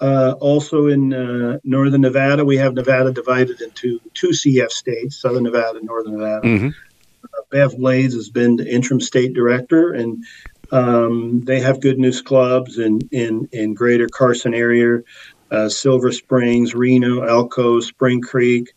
Uh, 0.00 0.34
also 0.40 0.86
in 0.86 1.12
uh, 1.12 1.58
northern 1.64 2.00
Nevada, 2.02 2.44
we 2.44 2.56
have 2.56 2.74
Nevada 2.74 3.12
divided 3.12 3.60
into 3.60 4.00
two 4.14 4.30
CEF 4.30 4.70
states: 4.70 5.20
Southern 5.20 5.44
Nevada, 5.44 5.78
Northern 5.82 6.16
Nevada. 6.16 6.46
Mm-hmm. 6.46 6.68
Bev 7.50 7.76
Blades 7.76 8.14
has 8.14 8.28
been 8.28 8.56
the 8.56 8.68
interim 8.68 9.00
state 9.00 9.34
director, 9.34 9.92
and 9.92 10.24
um, 10.72 11.42
they 11.44 11.60
have 11.60 11.80
good 11.80 11.98
news 11.98 12.22
clubs 12.22 12.78
in 12.78 13.00
in 13.10 13.48
in 13.52 13.74
Greater 13.74 14.08
Carson 14.08 14.54
area, 14.54 15.02
uh, 15.50 15.68
Silver 15.68 16.12
Springs, 16.12 16.74
Reno, 16.74 17.22
Elko, 17.22 17.80
Spring 17.80 18.20
Creek. 18.20 18.72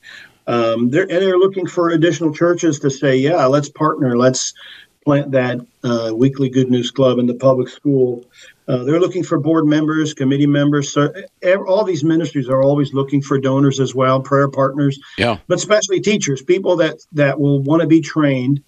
Um, 0.45 0.89
they're, 0.89 1.03
and 1.03 1.21
they're 1.21 1.37
looking 1.37 1.67
for 1.67 1.91
additional 1.91 2.33
churches 2.33 2.79
to 2.79 2.89
say, 2.89 3.15
yeah, 3.15 3.45
let's 3.45 3.69
partner, 3.69 4.17
let's 4.17 4.53
plant 5.05 5.31
that 5.31 5.59
uh, 5.83 6.11
weekly 6.15 6.49
Good 6.49 6.69
News 6.69 6.91
Club 6.91 7.19
in 7.19 7.27
the 7.27 7.35
public 7.35 7.69
school. 7.69 8.25
Uh, 8.67 8.83
they're 8.83 8.99
looking 8.99 9.23
for 9.23 9.39
board 9.39 9.65
members, 9.65 10.13
committee 10.13 10.47
members. 10.47 10.91
So 10.91 11.13
all 11.67 11.83
these 11.83 12.03
ministries 12.03 12.47
are 12.47 12.63
always 12.63 12.93
looking 12.93 13.21
for 13.21 13.37
donors 13.37 13.79
as 13.79 13.93
well, 13.93 14.21
prayer 14.21 14.49
partners. 14.49 14.99
Yeah. 15.17 15.37
But 15.47 15.57
especially 15.57 15.99
teachers, 15.99 16.41
people 16.41 16.77
that 16.77 16.97
that 17.11 17.39
will 17.39 17.61
want 17.61 17.81
to 17.81 17.87
be 17.87 18.01
trained 18.01 18.63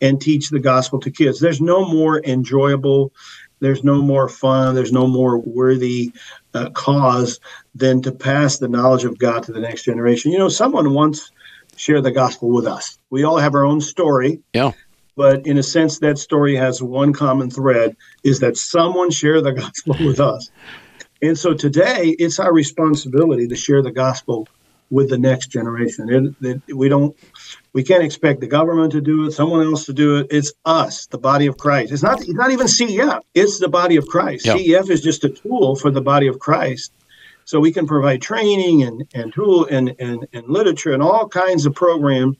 and 0.00 0.20
teach 0.20 0.50
the 0.50 0.60
gospel 0.60 1.00
to 1.00 1.10
kids. 1.10 1.40
There's 1.40 1.60
no 1.60 1.86
more 1.86 2.22
enjoyable, 2.24 3.12
there's 3.60 3.84
no 3.84 4.02
more 4.02 4.28
fun, 4.28 4.74
there's 4.74 4.92
no 4.92 5.06
more 5.06 5.38
worthy 5.38 6.12
uh, 6.52 6.70
cause 6.70 7.40
than 7.74 8.02
to 8.02 8.12
pass 8.12 8.58
the 8.58 8.68
knowledge 8.68 9.04
of 9.04 9.18
God 9.18 9.44
to 9.44 9.52
the 9.52 9.60
next 9.60 9.84
generation. 9.84 10.32
You 10.32 10.38
know, 10.38 10.48
someone 10.48 10.92
once 10.92 11.30
shared 11.76 12.04
the 12.04 12.10
gospel 12.10 12.50
with 12.50 12.66
us. 12.66 12.98
We 13.10 13.24
all 13.24 13.38
have 13.38 13.54
our 13.54 13.64
own 13.64 13.80
story. 13.80 14.40
Yeah. 14.52 14.72
But 15.16 15.46
in 15.46 15.58
a 15.58 15.62
sense, 15.62 15.98
that 16.00 16.18
story 16.18 16.56
has 16.56 16.82
one 16.82 17.12
common 17.12 17.50
thread 17.50 17.96
is 18.24 18.40
that 18.40 18.56
someone 18.56 19.10
shared 19.10 19.44
the 19.44 19.52
gospel 19.52 19.96
with 20.00 20.20
us. 20.20 20.50
And 21.22 21.38
so 21.38 21.54
today, 21.54 22.16
it's 22.18 22.38
our 22.38 22.52
responsibility 22.52 23.46
to 23.48 23.56
share 23.56 23.82
the 23.82 23.92
gospel 23.92 24.48
with 24.90 25.10
the 25.10 25.18
next 25.18 25.48
generation. 25.48 26.36
It, 26.42 26.60
it, 26.68 26.76
we 26.76 26.88
don't, 26.88 27.16
we 27.72 27.82
can't 27.82 28.02
expect 28.02 28.40
the 28.40 28.46
government 28.46 28.92
to 28.92 29.00
do 29.00 29.26
it, 29.26 29.32
someone 29.32 29.66
else 29.66 29.86
to 29.86 29.92
do 29.92 30.18
it. 30.18 30.26
It's 30.30 30.52
us, 30.64 31.06
the 31.06 31.18
body 31.18 31.46
of 31.46 31.56
Christ. 31.56 31.92
It's 31.92 32.02
not, 32.02 32.20
it's 32.20 32.28
not 32.34 32.50
even 32.50 32.66
CEF. 32.66 33.20
It's 33.34 33.58
the 33.58 33.68
body 33.68 33.96
of 33.96 34.06
Christ. 34.06 34.46
Yeah. 34.46 34.56
CEF 34.56 34.90
is 34.90 35.00
just 35.00 35.24
a 35.24 35.30
tool 35.30 35.76
for 35.76 35.90
the 35.90 36.02
body 36.02 36.26
of 36.26 36.38
Christ. 36.38 36.92
So 37.46 37.60
we 37.60 37.72
can 37.72 37.86
provide 37.86 38.22
training 38.22 38.82
and, 38.84 39.06
and 39.14 39.32
tool 39.32 39.66
and, 39.66 39.94
and, 39.98 40.26
and 40.32 40.48
literature 40.48 40.92
and 40.92 41.02
all 41.02 41.28
kinds 41.28 41.66
of 41.66 41.74
programs 41.74 42.36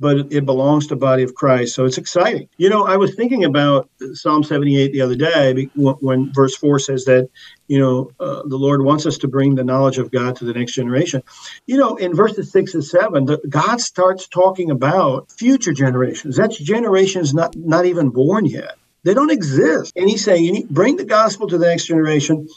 but 0.00 0.32
it 0.32 0.44
belongs 0.44 0.88
to 0.88 0.96
body 0.96 1.22
of 1.22 1.34
Christ. 1.34 1.74
So 1.74 1.84
it's 1.84 1.98
exciting. 1.98 2.48
You 2.58 2.68
know, 2.68 2.84
I 2.84 2.96
was 2.96 3.14
thinking 3.14 3.44
about 3.44 3.88
Psalm 4.14 4.42
78 4.42 4.92
the 4.92 5.00
other 5.00 5.14
day 5.14 5.68
when, 5.74 6.32
verse 6.32 6.56
4 6.56 6.78
says 6.80 7.04
that, 7.04 7.28
you 7.68 7.78
know, 7.78 8.10
uh, 8.18 8.42
the 8.44 8.56
Lord 8.56 8.82
wants 8.82 9.06
us 9.06 9.18
to 9.18 9.28
bring 9.28 9.54
the 9.54 9.64
knowledge 9.64 9.98
of 9.98 10.10
God 10.10 10.36
to 10.36 10.44
the 10.44 10.52
next 10.52 10.72
generation. 10.72 11.22
You 11.66 11.76
know, 11.76 11.96
in 11.96 12.14
verses 12.14 12.50
6 12.50 12.74
and 12.74 12.84
7, 12.84 13.26
the, 13.26 13.38
God 13.48 13.80
starts 13.80 14.26
talking 14.28 14.70
about 14.70 15.30
future 15.30 15.72
generations. 15.72 16.36
That's 16.36 16.58
generations 16.58 17.32
not, 17.32 17.54
not 17.54 17.86
even 17.86 18.10
born 18.10 18.46
yet. 18.46 18.76
They 19.04 19.14
don't 19.14 19.30
exist. 19.30 19.92
And 19.96 20.08
he's 20.08 20.24
saying, 20.24 20.44
you 20.44 20.52
need, 20.52 20.68
bring 20.68 20.96
the 20.96 21.04
gospel 21.04 21.46
to 21.48 21.58
the 21.58 21.66
next 21.66 21.86
generation 21.86 22.48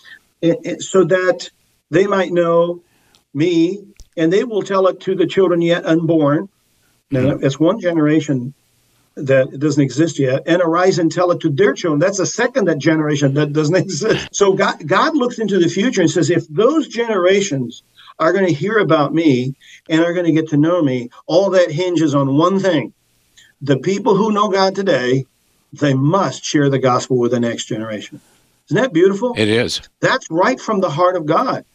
so 0.80 1.04
that 1.06 1.50
they 1.91 2.08
might 2.08 2.32
know 2.32 2.82
me 3.34 3.84
and 4.15 4.34
they 4.34 4.43
will 4.43 4.63
tell 4.63 4.88
it 4.88 5.00
to 5.02 5.15
the 5.15 5.28
children 5.28 5.62
yet 5.62 5.86
unborn 5.86 6.50
now, 7.12 7.38
it's 7.41 7.60
one 7.60 7.80
generation 7.80 8.54
that 9.15 9.60
doesn't 9.60 9.82
exist 9.82 10.20
yet, 10.20 10.43
and 10.46 10.62
arise 10.62 11.00
and 11.00 11.12
tell 11.12 11.32
it 11.32 11.39
to 11.39 11.50
their 11.50 11.74
children. 11.74 12.00
That's 12.00 12.20
the 12.20 12.26
second 12.26 12.65
that 12.65 12.78
generation 12.78 13.34
that 13.34 13.54
doesn't 13.54 13.76
exist. 13.86 14.30
So 14.32 14.54
God, 14.54 14.86
God 14.88 15.15
looks 15.15 15.39
into 15.39 15.58
the 15.58 15.70
future 15.70 16.02
and 16.02 16.12
says, 16.12 16.30
if 16.30 16.48
those 16.48 16.88
generations 16.88 17.84
are 18.20 18.34
going 18.34 18.46
to 18.46 18.54
hear 18.54 18.78
about 18.78 19.13
me 19.13 19.56
and 19.89 20.02
are 20.02 20.13
going 20.13 20.26
to 20.26 20.32
get 20.32 20.50
to 20.50 20.58
know 20.58 20.82
me, 20.82 21.10
all 21.26 21.50
that 21.52 21.72
hinges 21.72 22.13
on 22.13 22.38
one 22.38 22.60
thing. 22.60 22.93
The 23.62 23.78
people 23.78 24.15
who 24.15 24.32
know 24.32 24.50
God 24.50 24.76
today, 24.76 25.26
they 25.74 25.93
must 25.93 26.43
share 26.43 26.70
the 26.70 26.80
gospel 26.80 27.17
with 27.17 27.32
the 27.32 27.39
next 27.39 27.65
generation. 27.65 28.22
Isn't 28.70 28.82
that 28.82 28.93
beautiful? 28.93 29.34
It 29.38 29.48
is. 29.48 29.82
That's 30.00 30.30
right 30.30 30.60
from 30.60 30.82
the 30.82 30.89
heart 30.89 31.15
of 31.15 31.26
God. 31.26 31.65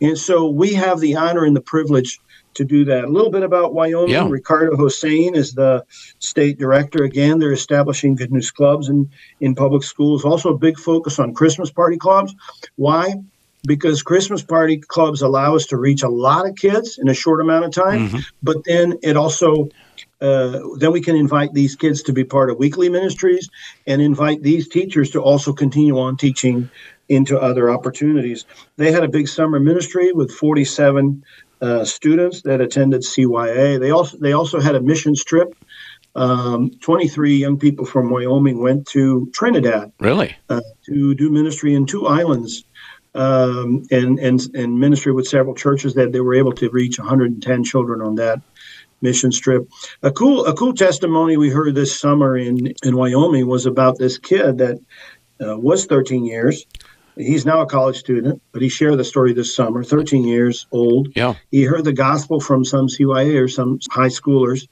And 0.00 0.18
so 0.18 0.48
we 0.48 0.74
have 0.74 1.00
the 1.00 1.16
honor 1.16 1.44
and 1.44 1.56
the 1.56 1.60
privilege 1.60 2.20
to 2.54 2.64
do 2.64 2.84
that. 2.86 3.04
A 3.04 3.08
little 3.08 3.30
bit 3.30 3.42
about 3.42 3.74
Wyoming. 3.74 4.10
Yeah. 4.10 4.28
Ricardo 4.28 4.76
Hossein 4.76 5.34
is 5.34 5.52
the 5.52 5.84
state 6.18 6.58
director. 6.58 7.04
Again, 7.04 7.38
they're 7.38 7.52
establishing 7.52 8.14
good 8.14 8.32
news 8.32 8.50
clubs 8.50 8.88
in, 8.88 9.10
in 9.40 9.54
public 9.54 9.82
schools. 9.82 10.24
Also, 10.24 10.54
a 10.54 10.58
big 10.58 10.78
focus 10.78 11.18
on 11.18 11.34
Christmas 11.34 11.70
party 11.70 11.96
clubs. 11.96 12.34
Why? 12.76 13.14
Because 13.66 14.02
Christmas 14.02 14.42
party 14.42 14.78
clubs 14.78 15.22
allow 15.22 15.56
us 15.56 15.66
to 15.66 15.76
reach 15.76 16.02
a 16.02 16.08
lot 16.08 16.46
of 16.46 16.56
kids 16.56 16.98
in 16.98 17.08
a 17.08 17.14
short 17.14 17.40
amount 17.40 17.64
of 17.64 17.72
time, 17.72 18.08
mm-hmm. 18.08 18.18
but 18.42 18.64
then 18.64 18.98
it 19.02 19.16
also 19.16 19.68
uh, 20.20 20.60
then 20.78 20.92
we 20.92 21.00
can 21.00 21.16
invite 21.16 21.52
these 21.52 21.76
kids 21.76 22.02
to 22.02 22.12
be 22.12 22.24
part 22.24 22.48
of 22.48 22.58
weekly 22.58 22.88
ministries 22.88 23.50
and 23.86 24.00
invite 24.00 24.42
these 24.42 24.68
teachers 24.68 25.10
to 25.10 25.20
also 25.20 25.52
continue 25.52 25.98
on 25.98 26.16
teaching 26.16 26.70
into 27.08 27.38
other 27.38 27.70
opportunities. 27.70 28.46
They 28.76 28.90
had 28.90 29.04
a 29.04 29.08
big 29.08 29.28
summer 29.28 29.60
ministry 29.60 30.12
with 30.12 30.32
47 30.32 31.22
uh, 31.64 31.82
students 31.82 32.42
that 32.42 32.60
attended 32.60 33.00
CYA. 33.00 33.80
They 33.80 33.90
also 33.90 34.18
they 34.18 34.32
also 34.32 34.60
had 34.60 34.74
a 34.74 34.82
missions 34.82 35.24
trip. 35.24 35.54
Um, 36.14 36.70
23 36.80 37.36
young 37.36 37.58
people 37.58 37.86
from 37.86 38.10
Wyoming 38.10 38.60
went 38.60 38.86
to 38.88 39.30
Trinidad. 39.32 39.90
Really? 39.98 40.36
Uh, 40.48 40.60
to 40.84 41.14
do 41.14 41.30
ministry 41.30 41.74
in 41.74 41.86
two 41.86 42.06
islands. 42.06 42.64
Um, 43.14 43.84
and, 43.90 44.18
and 44.18 44.40
and 44.54 44.78
ministry 44.78 45.12
with 45.12 45.26
several 45.26 45.54
churches 45.54 45.94
that 45.94 46.12
they 46.12 46.20
were 46.20 46.34
able 46.34 46.52
to 46.52 46.68
reach 46.70 46.98
110 46.98 47.64
children 47.64 48.02
on 48.02 48.16
that 48.16 48.40
mission 49.00 49.30
trip. 49.30 49.66
A 50.02 50.10
cool 50.10 50.44
a 50.46 50.54
cool 50.54 50.74
testimony 50.74 51.36
we 51.36 51.48
heard 51.48 51.74
this 51.74 51.98
summer 51.98 52.36
in 52.36 52.74
in 52.82 52.96
Wyoming 52.96 53.46
was 53.46 53.64
about 53.66 53.98
this 53.98 54.18
kid 54.18 54.58
that 54.58 54.78
uh, 55.40 55.56
was 55.56 55.86
13 55.86 56.24
years 56.26 56.66
He's 57.16 57.46
now 57.46 57.60
a 57.60 57.66
college 57.66 57.96
student, 57.96 58.42
but 58.52 58.62
he 58.62 58.68
shared 58.68 58.98
the 58.98 59.04
story 59.04 59.32
this 59.32 59.54
summer, 59.54 59.84
13 59.84 60.24
years 60.24 60.66
old. 60.72 61.08
Yeah. 61.14 61.34
He 61.50 61.62
heard 61.62 61.84
the 61.84 61.92
gospel 61.92 62.40
from 62.40 62.64
some 62.64 62.88
CYA 62.88 63.40
or 63.40 63.48
some 63.48 63.78
high 63.90 64.08
schoolers. 64.08 64.66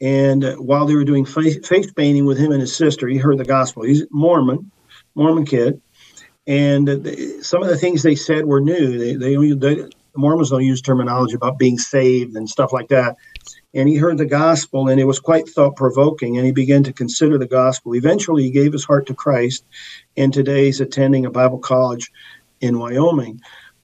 And 0.00 0.44
while 0.58 0.86
they 0.86 0.94
were 0.94 1.04
doing 1.04 1.24
faith, 1.24 1.66
faith 1.66 1.94
painting 1.94 2.26
with 2.26 2.38
him 2.38 2.52
and 2.52 2.60
his 2.60 2.74
sister, 2.74 3.08
he 3.08 3.18
heard 3.18 3.38
the 3.38 3.44
gospel. 3.44 3.84
He's 3.84 4.04
Mormon, 4.10 4.70
Mormon 5.14 5.46
kid. 5.46 5.80
And 6.46 6.88
some 7.40 7.62
of 7.62 7.68
the 7.68 7.76
things 7.76 8.02
they 8.02 8.14
said 8.14 8.46
were 8.46 8.60
new. 8.60 8.98
They, 8.98 9.14
they, 9.14 9.54
they 9.54 9.88
Mormons 10.16 10.50
don't 10.50 10.64
use 10.64 10.80
terminology 10.80 11.34
about 11.34 11.58
being 11.58 11.78
saved 11.78 12.36
and 12.36 12.48
stuff 12.48 12.72
like 12.72 12.88
that. 12.88 13.16
And 13.74 13.88
he 13.88 13.96
heard 13.96 14.18
the 14.18 14.26
gospel 14.26 14.88
and 14.88 14.98
it 14.98 15.04
was 15.04 15.20
quite 15.20 15.48
thought 15.48 15.76
provoking 15.76 16.36
and 16.36 16.46
he 16.46 16.52
began 16.52 16.82
to 16.84 16.92
consider 16.92 17.38
the 17.38 17.46
gospel. 17.46 17.94
Eventually 17.94 18.44
he 18.44 18.50
gave 18.50 18.72
his 18.72 18.84
heart 18.84 19.06
to 19.06 19.14
christ 19.14 19.64
and 20.16 20.32
today 20.32 20.64
he's 20.64 20.80
attending 20.80 21.26
a 21.26 21.30
bible 21.30 21.58
college 21.58 22.10
in 22.60 22.78
wyoming. 22.78 23.40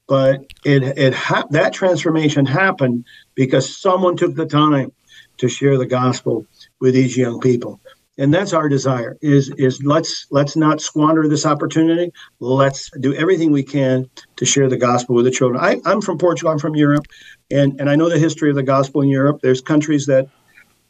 But 0.09 0.41
it, 0.65 0.83
it 0.99 1.15
ha- 1.15 1.47
that 1.51 1.73
transformation 1.73 2.47
happened 2.47 3.05
because 3.35 3.77
someone 3.77 4.17
took 4.17 4.35
the 4.35 4.47
time 4.47 4.93
to 5.39 5.49
share 5.49 5.79
the 5.79 5.87
gospel 5.87 6.47
with 6.81 6.95
these 6.95 7.17
young 7.17 7.41
people 7.41 7.81
and 8.19 8.33
that's 8.33 8.53
our 8.53 8.69
desire 8.69 9.17
is 9.23 9.51
is 9.57 9.83
let's 9.83 10.27
let's 10.31 10.57
not 10.57 10.81
squander 10.81 11.27
this 11.29 11.47
opportunity. 11.47 12.13
Let's 12.41 12.91
do 13.01 13.15
everything 13.15 13.53
we 13.53 13.63
can 13.63 14.09
to 14.37 14.45
share 14.45 14.69
the 14.69 14.77
gospel 14.77 15.15
with 15.15 15.25
the 15.25 15.31
children. 15.31 15.63
I, 15.63 15.81
i'm 15.85 16.01
from 16.01 16.19
portugal. 16.19 16.53
I'm 16.53 16.59
from 16.59 16.77
europe. 16.77 17.07
And 17.51 17.81
and 17.81 17.89
i 17.89 17.97
know 17.97 18.09
the 18.09 18.19
history 18.19 18.51
of 18.51 18.57
the 18.57 18.63
gospel 18.63 19.01
in 19.03 19.09
europe. 19.09 19.41
There's 19.43 19.61
countries 19.61 20.07
that 20.07 20.29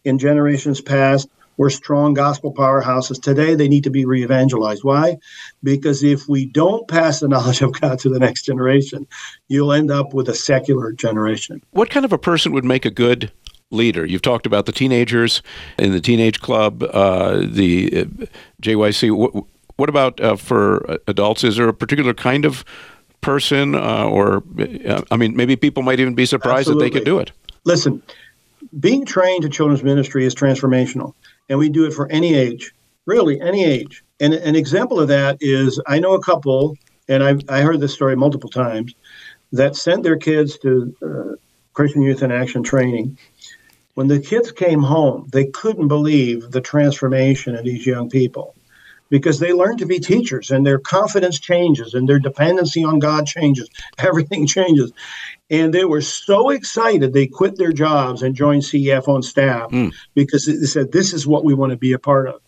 in 0.05 0.19
generations 0.19 0.81
past 0.81 1.29
were 1.59 1.71
strong 1.71 2.15
gospel 2.15 2.53
powerhouses. 2.53 3.23
Today 3.23 3.55
they 3.55 3.69
need 3.69 3.85
to 3.85 3.91
be 3.91 4.05
re-evangelized. 4.05 4.83
Why? 4.83 5.19
Because 5.63 6.03
if 6.03 6.27
we 6.29 6.47
don't 6.47 6.89
pass 6.89 7.21
the 7.21 7.29
knowledge 7.33 7.63
of 7.63 7.79
god 7.81 8.01
to 8.01 8.09
the 8.09 8.19
next 8.19 8.43
generation 8.43 9.07
you'll 9.47 9.73
end 9.73 9.93
up 9.93 10.13
with 10.13 10.29
a 10.29 10.35
secular 10.35 10.91
generation. 10.93 11.63
What 11.71 11.91
kind 11.91 12.05
of 12.05 12.13
a 12.13 12.19
person 12.19 12.53
would 12.53 12.65
make 12.65 12.85
a 12.85 12.91
good 12.91 13.31
leader. 13.73 14.05
You've 14.05 14.23
talked 14.23 14.47
about 14.47 14.67
the 14.67 14.73
teenagers 14.73 15.43
in 15.79 15.93
the 15.93 16.01
teenage 16.01 16.41
club, 16.41 16.83
uh, 16.83 17.43
the 17.45 17.91
uh, 17.93 18.27
JYC. 18.63 19.17
What, 19.17 19.45
what 19.77 19.89
about 19.89 20.21
uh, 20.21 20.37
for 20.37 20.99
adults? 21.07 21.45
Is 21.45 21.57
there 21.57 21.69
a 21.69 21.75
particular 21.75 22.15
kind 22.15 22.45
of 22.45 22.65
person, 23.21 23.75
uh, 23.75 24.05
or 24.05 24.43
uh, 24.87 25.03
I 25.11 25.17
mean, 25.17 25.35
maybe 25.35 25.57
people 25.57 25.83
might 25.83 26.01
even 26.01 26.15
be 26.15 26.27
surprised 26.27 26.69
Absolutely. 26.69 26.85
that 26.85 26.93
they 26.93 26.99
could 27.01 27.07
do 27.07 27.19
it? 27.19 27.33
Listen, 27.65 28.03
being 28.79 29.05
trained 29.05 29.43
to 29.43 29.49
children's 29.49 29.83
ministry 29.83 30.25
is 30.25 30.35
transformational, 30.35 31.15
and 31.49 31.59
we 31.59 31.69
do 31.69 31.87
it 31.87 31.93
for 31.93 32.11
any 32.11 32.35
age, 32.35 32.73
really 33.07 33.41
any 33.41 33.65
age. 33.65 34.05
And 34.21 34.35
an 34.35 34.55
example 34.55 35.01
of 35.01 35.09
that 35.09 35.39
is 35.41 35.81
I 35.87 35.99
know 35.99 36.13
a 36.13 36.23
couple, 36.23 36.77
and 37.09 37.25
I've 37.25 37.41
I 37.49 37.63
heard 37.63 37.81
this 37.81 37.95
story 37.95 38.17
multiple 38.17 38.51
times, 38.51 38.95
that 39.53 39.77
sent 39.77 40.03
their 40.03 40.17
kids 40.17 40.59
to 40.59 40.95
uh, 41.03 41.37
Christian 41.73 42.03
Youth 42.03 42.23
in 42.23 42.31
Action 42.31 42.63
training 42.63 43.19
when 43.95 44.09
the 44.09 44.21
kids 44.21 44.53
came 44.53 44.83
home, 44.83 45.29
they 45.33 45.47
couldn't 45.47 45.89
believe 45.89 46.51
the 46.51 46.61
transformation 46.61 47.55
of 47.55 47.65
these 47.65 47.87
young 47.87 48.09
people 48.09 48.55
because 49.13 49.39
they 49.39 49.53
learn 49.53 49.77
to 49.77 49.85
be 49.85 49.99
teachers 50.01 50.51
and 50.51 50.65
their 50.65 50.79
confidence 50.79 51.39
changes 51.39 51.93
and 51.93 52.09
their 52.09 52.19
dependency 52.19 52.83
on 52.83 52.99
God 52.99 53.27
changes. 53.27 53.69
Everything 53.99 54.47
changes. 54.47 54.91
And 55.51 55.73
they 55.73 55.85
were 55.85 56.01
so 56.01 56.49
excited 56.49 57.13
they 57.13 57.27
quit 57.27 57.57
their 57.57 57.73
jobs 57.73 58.23
and 58.23 58.35
joined 58.35 58.63
CEF 58.63 59.09
on 59.09 59.23
staff 59.23 59.71
mm. 59.71 59.93
because 60.15 60.47
they 60.47 60.55
said, 60.65 60.93
This 60.93 61.13
is 61.13 61.27
what 61.27 61.45
we 61.45 61.53
want 61.53 61.73
to 61.73 61.77
be 61.77 61.93
a 61.93 61.99
part 61.99 62.27
of. 62.27 62.41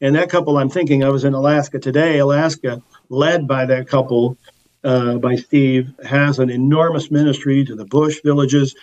And 0.00 0.14
that 0.14 0.30
couple, 0.30 0.56
I'm 0.56 0.70
thinking, 0.70 1.04
I 1.04 1.10
was 1.10 1.24
in 1.24 1.34
Alaska 1.34 1.78
today. 1.78 2.18
Alaska, 2.18 2.82
led 3.10 3.46
by 3.46 3.66
that 3.66 3.86
couple, 3.86 4.38
uh, 4.84 5.18
by 5.18 5.36
Steve, 5.36 5.92
has 6.02 6.38
an 6.38 6.48
enormous 6.48 7.10
ministry 7.10 7.62
to 7.66 7.74
the 7.74 7.84
bush 7.84 8.20
villages 8.24 8.74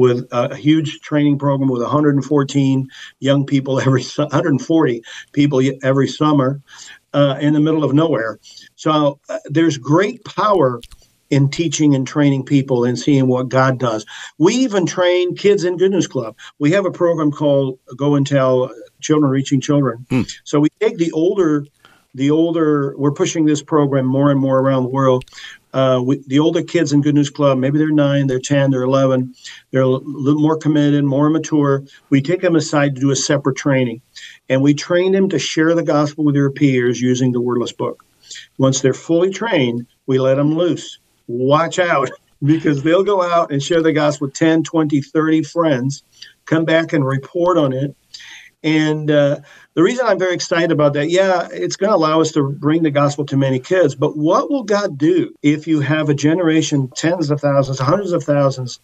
with 0.00 0.26
a 0.32 0.56
huge 0.56 1.00
training 1.00 1.38
program 1.38 1.68
with 1.68 1.82
114 1.82 2.88
young 3.18 3.44
people 3.44 3.78
every 3.80 4.02
140 4.02 5.04
people 5.32 5.60
every 5.82 6.08
summer 6.08 6.62
uh, 7.12 7.36
in 7.38 7.52
the 7.52 7.60
middle 7.60 7.84
of 7.84 7.92
nowhere. 7.92 8.38
So 8.76 9.20
uh, 9.28 9.38
there's 9.44 9.76
great 9.76 10.24
power 10.24 10.80
in 11.28 11.50
teaching 11.50 11.94
and 11.94 12.06
training 12.06 12.44
people 12.46 12.86
and 12.86 12.98
seeing 12.98 13.26
what 13.28 13.50
God 13.50 13.78
does. 13.78 14.06
We 14.38 14.54
even 14.54 14.86
train 14.86 15.36
kids 15.36 15.64
in 15.64 15.76
Good 15.76 15.90
News 15.90 16.06
Club. 16.06 16.34
We 16.58 16.70
have 16.70 16.86
a 16.86 16.90
program 16.90 17.30
called 17.30 17.78
Go 17.94 18.14
and 18.14 18.26
Tell 18.26 18.74
Children 19.02 19.30
Reaching 19.30 19.60
Children. 19.60 20.06
Hmm. 20.08 20.22
So 20.44 20.60
we 20.60 20.70
take 20.80 20.96
the 20.96 21.12
older 21.12 21.66
the 22.14 22.30
older 22.30 22.96
we're 22.96 23.12
pushing 23.12 23.44
this 23.44 23.62
program 23.62 24.04
more 24.04 24.32
and 24.32 24.40
more 24.40 24.58
around 24.58 24.82
the 24.82 24.88
world 24.88 25.24
uh, 25.72 26.00
we, 26.04 26.18
the 26.26 26.38
older 26.38 26.62
kids 26.62 26.92
in 26.92 27.00
Good 27.00 27.14
News 27.14 27.30
Club, 27.30 27.58
maybe 27.58 27.78
they're 27.78 27.90
nine, 27.90 28.26
they're 28.26 28.40
10, 28.40 28.70
they're 28.70 28.82
11, 28.82 29.34
they're 29.70 29.82
a 29.82 29.88
little 29.88 30.40
more 30.40 30.56
committed, 30.56 31.04
more 31.04 31.30
mature. 31.30 31.84
We 32.08 32.20
take 32.22 32.40
them 32.40 32.56
aside 32.56 32.94
to 32.94 33.00
do 33.00 33.10
a 33.10 33.16
separate 33.16 33.56
training. 33.56 34.02
And 34.48 34.62
we 34.62 34.74
train 34.74 35.12
them 35.12 35.28
to 35.28 35.38
share 35.38 35.74
the 35.74 35.82
gospel 35.82 36.24
with 36.24 36.34
their 36.34 36.50
peers 36.50 37.00
using 37.00 37.32
the 37.32 37.40
wordless 37.40 37.72
book. 37.72 38.04
Once 38.58 38.80
they're 38.80 38.94
fully 38.94 39.30
trained, 39.30 39.86
we 40.06 40.18
let 40.18 40.36
them 40.36 40.56
loose. 40.56 40.98
Watch 41.28 41.78
out 41.78 42.10
because 42.42 42.82
they'll 42.82 43.04
go 43.04 43.22
out 43.22 43.52
and 43.52 43.62
share 43.62 43.82
the 43.82 43.92
gospel 43.92 44.26
with 44.26 44.34
10, 44.34 44.64
20, 44.64 45.00
30 45.00 45.42
friends, 45.44 46.02
come 46.46 46.64
back 46.64 46.92
and 46.92 47.06
report 47.06 47.58
on 47.58 47.72
it. 47.72 47.94
And 48.62 49.10
uh, 49.10 49.40
the 49.80 49.84
reason 49.84 50.04
I'm 50.06 50.18
very 50.18 50.34
excited 50.34 50.72
about 50.72 50.92
that, 50.92 51.08
yeah, 51.08 51.48
it's 51.50 51.76
going 51.76 51.88
to 51.88 51.96
allow 51.96 52.20
us 52.20 52.32
to 52.32 52.50
bring 52.50 52.82
the 52.82 52.90
gospel 52.90 53.24
to 53.24 53.36
many 53.38 53.58
kids. 53.58 53.94
But 53.94 54.14
what 54.14 54.50
will 54.50 54.62
God 54.62 54.98
do 54.98 55.32
if 55.40 55.66
you 55.66 55.80
have 55.80 56.10
a 56.10 56.14
generation, 56.14 56.90
tens 56.94 57.30
of 57.30 57.40
thousands, 57.40 57.78
hundreds 57.78 58.12
of 58.12 58.22
thousands 58.22 58.78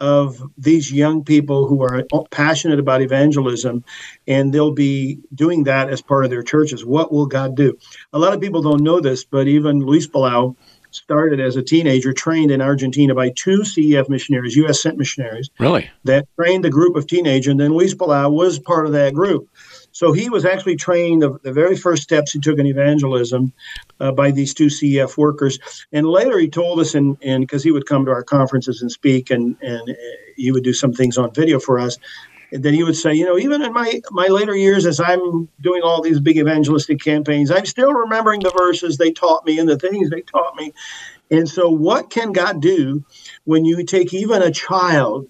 of 0.00 0.42
these 0.58 0.92
young 0.92 1.24
people 1.24 1.66
who 1.66 1.82
are 1.82 2.04
passionate 2.30 2.78
about 2.78 3.00
evangelism 3.00 3.84
and 4.26 4.52
they'll 4.52 4.74
be 4.74 5.18
doing 5.34 5.64
that 5.64 5.88
as 5.88 6.02
part 6.02 6.26
of 6.26 6.30
their 6.30 6.42
churches? 6.42 6.84
What 6.84 7.10
will 7.10 7.24
God 7.24 7.56
do? 7.56 7.78
A 8.12 8.18
lot 8.18 8.34
of 8.34 8.40
people 8.42 8.60
don't 8.60 8.82
know 8.82 9.00
this, 9.00 9.24
but 9.24 9.48
even 9.48 9.80
Luis 9.80 10.06
Palau 10.06 10.56
started 10.90 11.40
as 11.40 11.56
a 11.56 11.62
teenager, 11.62 12.12
trained 12.12 12.50
in 12.50 12.60
Argentina 12.60 13.14
by 13.14 13.30
two 13.30 13.60
CEF 13.60 14.10
missionaries, 14.10 14.56
U.S. 14.56 14.82
sent 14.82 14.98
missionaries. 14.98 15.48
Really? 15.58 15.90
That 16.04 16.28
trained 16.36 16.66
a 16.66 16.70
group 16.70 16.96
of 16.96 17.06
teenagers, 17.06 17.50
and 17.50 17.58
then 17.58 17.72
Luis 17.72 17.94
Palau 17.94 18.30
was 18.30 18.58
part 18.58 18.84
of 18.84 18.92
that 18.92 19.14
group. 19.14 19.48
So 19.94 20.12
he 20.12 20.28
was 20.28 20.44
actually 20.44 20.74
trained 20.74 21.22
the, 21.22 21.38
the 21.44 21.52
very 21.52 21.76
first 21.76 22.02
steps 22.02 22.32
he 22.32 22.40
took 22.40 22.58
in 22.58 22.66
evangelism 22.66 23.52
uh, 24.00 24.10
by 24.10 24.32
these 24.32 24.52
two 24.52 24.66
CEF 24.66 25.16
workers. 25.16 25.60
And 25.92 26.04
later 26.04 26.36
he 26.36 26.48
told 26.48 26.80
us, 26.80 26.94
and 26.96 27.16
because 27.20 27.62
he 27.62 27.70
would 27.70 27.86
come 27.86 28.04
to 28.06 28.10
our 28.10 28.24
conferences 28.24 28.82
and 28.82 28.90
speak, 28.90 29.30
and, 29.30 29.56
and 29.62 29.88
uh, 29.88 29.94
he 30.36 30.50
would 30.50 30.64
do 30.64 30.72
some 30.72 30.92
things 30.92 31.16
on 31.16 31.32
video 31.32 31.60
for 31.60 31.78
us. 31.78 31.96
Then 32.50 32.74
he 32.74 32.82
would 32.82 32.96
say, 32.96 33.14
you 33.14 33.24
know, 33.24 33.38
even 33.38 33.62
in 33.62 33.72
my, 33.72 34.00
my 34.10 34.26
later 34.26 34.56
years, 34.56 34.84
as 34.84 34.98
I'm 34.98 35.48
doing 35.60 35.82
all 35.82 36.02
these 36.02 36.18
big 36.18 36.38
evangelistic 36.38 37.00
campaigns, 37.00 37.52
I'm 37.52 37.64
still 37.64 37.92
remembering 37.92 38.40
the 38.40 38.52
verses 38.56 38.96
they 38.96 39.12
taught 39.12 39.46
me 39.46 39.60
and 39.60 39.68
the 39.68 39.78
things 39.78 40.10
they 40.10 40.22
taught 40.22 40.56
me. 40.56 40.72
And 41.30 41.48
so, 41.48 41.70
what 41.70 42.10
can 42.10 42.32
God 42.32 42.60
do 42.60 43.04
when 43.44 43.64
you 43.64 43.84
take 43.84 44.12
even 44.12 44.42
a 44.42 44.50
child 44.50 45.28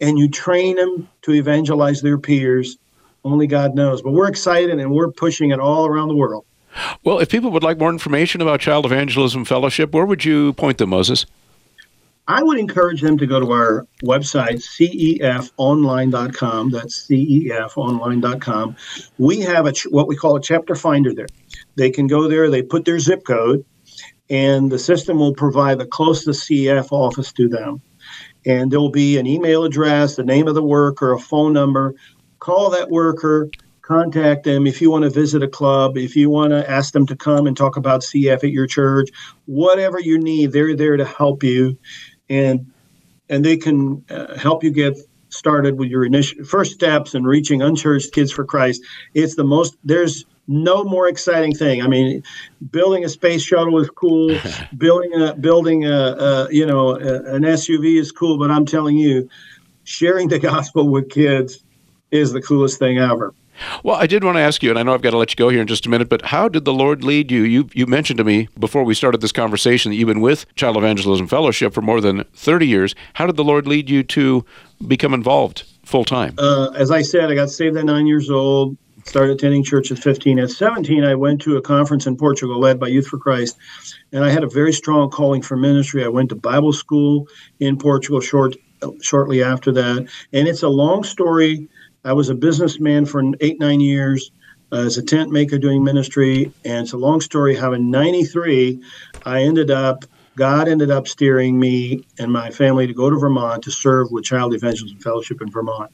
and 0.00 0.18
you 0.18 0.28
train 0.28 0.76
them 0.76 1.08
to 1.22 1.32
evangelize 1.32 2.00
their 2.00 2.18
peers 2.18 2.78
only 3.24 3.46
God 3.46 3.74
knows. 3.74 4.02
But 4.02 4.12
we're 4.12 4.28
excited 4.28 4.78
and 4.78 4.90
we're 4.90 5.10
pushing 5.10 5.50
it 5.50 5.60
all 5.60 5.86
around 5.86 6.08
the 6.08 6.16
world. 6.16 6.44
Well, 7.04 7.18
if 7.20 7.28
people 7.30 7.50
would 7.52 7.62
like 7.62 7.78
more 7.78 7.90
information 7.90 8.40
about 8.40 8.60
Child 8.60 8.84
Evangelism 8.86 9.44
Fellowship, 9.44 9.92
where 9.92 10.04
would 10.04 10.24
you 10.24 10.54
point 10.54 10.78
them, 10.78 10.90
Moses? 10.90 11.24
I 12.26 12.42
would 12.42 12.58
encourage 12.58 13.02
them 13.02 13.18
to 13.18 13.26
go 13.26 13.38
to 13.38 13.52
our 13.52 13.86
website, 14.02 14.62
cefonline.com. 15.20 16.70
That's 16.70 17.06
cefonline.com. 17.06 18.76
We 19.18 19.40
have 19.40 19.66
a 19.66 19.74
what 19.90 20.08
we 20.08 20.16
call 20.16 20.36
a 20.36 20.40
chapter 20.40 20.74
finder 20.74 21.12
there. 21.12 21.26
They 21.76 21.90
can 21.90 22.06
go 22.06 22.26
there, 22.26 22.48
they 22.48 22.62
put 22.62 22.86
their 22.86 22.98
zip 22.98 23.24
code, 23.26 23.62
and 24.30 24.72
the 24.72 24.78
system 24.78 25.18
will 25.18 25.34
provide 25.34 25.78
the 25.78 25.84
closest 25.86 26.48
CEF 26.48 26.90
office 26.92 27.30
to 27.34 27.46
them. 27.46 27.82
And 28.46 28.70
there 28.70 28.80
will 28.80 28.90
be 28.90 29.18
an 29.18 29.26
email 29.26 29.64
address, 29.64 30.16
the 30.16 30.24
name 30.24 30.48
of 30.48 30.54
the 30.54 30.62
worker, 30.62 31.12
a 31.12 31.18
phone 31.18 31.52
number 31.52 31.94
call 32.44 32.68
that 32.68 32.90
worker, 32.90 33.48
contact 33.80 34.44
them 34.44 34.66
if 34.66 34.80
you 34.82 34.90
want 34.90 35.02
to 35.02 35.10
visit 35.10 35.42
a 35.42 35.48
club, 35.48 35.96
if 35.96 36.14
you 36.14 36.28
want 36.28 36.50
to 36.50 36.70
ask 36.70 36.92
them 36.92 37.06
to 37.06 37.16
come 37.16 37.46
and 37.46 37.56
talk 37.56 37.76
about 37.76 38.02
CEF 38.02 38.44
at 38.44 38.50
your 38.50 38.66
church, 38.66 39.08
whatever 39.46 39.98
you 39.98 40.18
need, 40.18 40.52
they're 40.52 40.76
there 40.76 40.98
to 40.98 41.06
help 41.06 41.42
you, 41.42 41.78
and 42.28 42.70
and 43.30 43.42
they 43.42 43.56
can 43.56 44.04
uh, 44.10 44.36
help 44.36 44.62
you 44.62 44.70
get 44.70 44.94
started 45.30 45.78
with 45.78 45.88
your 45.88 46.04
initial 46.04 46.44
first 46.44 46.72
steps 46.72 47.14
in 47.14 47.24
reaching 47.24 47.62
unchurched 47.62 48.12
kids 48.12 48.30
for 48.30 48.44
Christ. 48.44 48.82
It's 49.14 49.36
the 49.36 49.44
most 49.44 49.76
there's 49.82 50.26
no 50.46 50.84
more 50.84 51.08
exciting 51.08 51.54
thing. 51.54 51.80
I 51.80 51.88
mean, 51.88 52.22
building 52.70 53.06
a 53.06 53.08
space 53.08 53.42
shuttle 53.42 53.78
is 53.78 53.88
cool. 53.88 54.38
building 54.76 55.14
a 55.14 55.34
building 55.34 55.86
a, 55.86 55.98
a 56.28 56.48
you 56.52 56.66
know 56.66 56.90
a, 56.90 57.34
an 57.34 57.42
SUV 57.42 57.98
is 57.98 58.12
cool, 58.12 58.38
but 58.38 58.50
I'm 58.50 58.66
telling 58.66 58.98
you, 58.98 59.30
sharing 59.84 60.28
the 60.28 60.38
gospel 60.38 60.90
with 60.90 61.08
kids 61.08 61.63
is 62.14 62.32
the 62.32 62.40
coolest 62.40 62.78
thing 62.78 62.98
ever. 62.98 63.34
Well, 63.82 63.96
I 63.96 64.06
did 64.06 64.24
want 64.24 64.36
to 64.36 64.40
ask 64.40 64.62
you, 64.62 64.70
and 64.70 64.78
I 64.78 64.82
know 64.82 64.94
I've 64.94 65.02
got 65.02 65.10
to 65.10 65.18
let 65.18 65.30
you 65.30 65.36
go 65.36 65.48
here 65.48 65.60
in 65.60 65.66
just 65.66 65.86
a 65.86 65.88
minute, 65.88 66.08
but 66.08 66.22
how 66.26 66.48
did 66.48 66.64
the 66.64 66.72
Lord 66.72 67.04
lead 67.04 67.30
you? 67.30 67.42
You 67.42 67.68
you 67.72 67.86
mentioned 67.86 68.18
to 68.18 68.24
me 68.24 68.48
before 68.58 68.84
we 68.84 68.94
started 68.94 69.20
this 69.20 69.32
conversation 69.32 69.90
that 69.90 69.96
you've 69.96 70.08
been 70.08 70.20
with 70.20 70.52
Child 70.56 70.76
Evangelism 70.76 71.26
Fellowship 71.26 71.72
for 71.72 71.82
more 71.82 72.00
than 72.00 72.24
30 72.34 72.66
years. 72.66 72.94
How 73.14 73.26
did 73.26 73.36
the 73.36 73.44
Lord 73.44 73.66
lead 73.66 73.88
you 73.88 74.02
to 74.02 74.44
become 74.86 75.14
involved 75.14 75.64
full 75.84 76.04
time? 76.04 76.34
Uh, 76.38 76.70
as 76.70 76.90
I 76.90 77.02
said, 77.02 77.30
I 77.30 77.34
got 77.34 77.50
saved 77.50 77.76
at 77.76 77.84
nine 77.84 78.06
years 78.06 78.28
old, 78.28 78.76
started 79.04 79.34
attending 79.34 79.62
church 79.62 79.92
at 79.92 79.98
15. 79.98 80.38
At 80.38 80.50
17, 80.50 81.04
I 81.04 81.14
went 81.14 81.40
to 81.42 81.56
a 81.56 81.62
conference 81.62 82.06
in 82.06 82.16
Portugal 82.16 82.58
led 82.58 82.80
by 82.80 82.88
Youth 82.88 83.06
for 83.06 83.18
Christ, 83.18 83.56
and 84.12 84.24
I 84.24 84.30
had 84.30 84.42
a 84.42 84.48
very 84.48 84.72
strong 84.72 85.10
calling 85.10 85.42
for 85.42 85.56
ministry. 85.56 86.04
I 86.04 86.08
went 86.08 86.30
to 86.30 86.36
Bible 86.36 86.72
school 86.72 87.28
in 87.60 87.78
Portugal 87.78 88.20
short, 88.20 88.56
shortly 89.00 89.42
after 89.42 89.70
that, 89.72 90.08
and 90.32 90.48
it's 90.48 90.62
a 90.62 90.68
long 90.68 91.04
story 91.04 91.68
I 92.04 92.12
was 92.12 92.28
a 92.28 92.34
businessman 92.34 93.06
for 93.06 93.22
eight, 93.40 93.58
nine 93.58 93.80
years 93.80 94.30
uh, 94.72 94.78
as 94.78 94.98
a 94.98 95.02
tent 95.02 95.30
maker 95.30 95.58
doing 95.58 95.82
ministry. 95.82 96.52
And 96.64 96.84
it's 96.84 96.92
a 96.92 96.98
long 96.98 97.20
story 97.20 97.54
how 97.54 97.72
in 97.72 97.90
93, 97.90 98.82
I 99.24 99.42
ended 99.42 99.70
up, 99.70 100.04
God 100.36 100.68
ended 100.68 100.90
up 100.90 101.06
steering 101.08 101.58
me 101.58 102.04
and 102.18 102.32
my 102.32 102.50
family 102.50 102.86
to 102.86 102.94
go 102.94 103.08
to 103.08 103.16
Vermont 103.16 103.62
to 103.64 103.70
serve 103.70 104.08
with 104.10 104.24
Child 104.24 104.54
Evangelism 104.54 104.98
Fellowship 104.98 105.40
in 105.40 105.50
Vermont. 105.50 105.90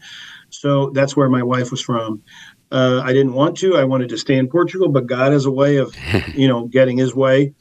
So 0.48 0.90
that's 0.90 1.16
where 1.16 1.28
my 1.28 1.42
wife 1.42 1.70
was 1.70 1.80
from. 1.80 2.22
Uh, 2.72 3.02
I 3.04 3.12
didn't 3.12 3.34
want 3.34 3.56
to. 3.58 3.76
I 3.76 3.84
wanted 3.84 4.08
to 4.10 4.18
stay 4.18 4.36
in 4.36 4.48
Portugal, 4.48 4.88
but 4.88 5.06
God 5.06 5.32
has 5.32 5.44
a 5.44 5.50
way 5.50 5.76
of, 5.76 5.94
you 6.34 6.48
know, 6.48 6.66
getting 6.66 6.96
His 6.96 7.14
way. 7.14 7.54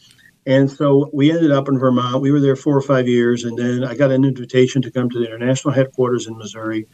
And 0.45 0.71
so 0.71 1.09
we 1.13 1.31
ended 1.31 1.51
up 1.51 1.67
in 1.67 1.77
Vermont. 1.77 2.21
We 2.21 2.31
were 2.31 2.39
there 2.39 2.55
four 2.55 2.75
or 2.75 2.81
five 2.81 3.07
years, 3.07 3.43
and 3.43 3.57
then 3.57 3.83
I 3.83 3.93
got 3.93 4.11
an 4.11 4.23
invitation 4.23 4.81
to 4.81 4.91
come 4.91 5.09
to 5.09 5.19
the 5.19 5.25
international 5.25 5.73
headquarters 5.73 6.27
in 6.27 6.37
Missouri, 6.37 6.87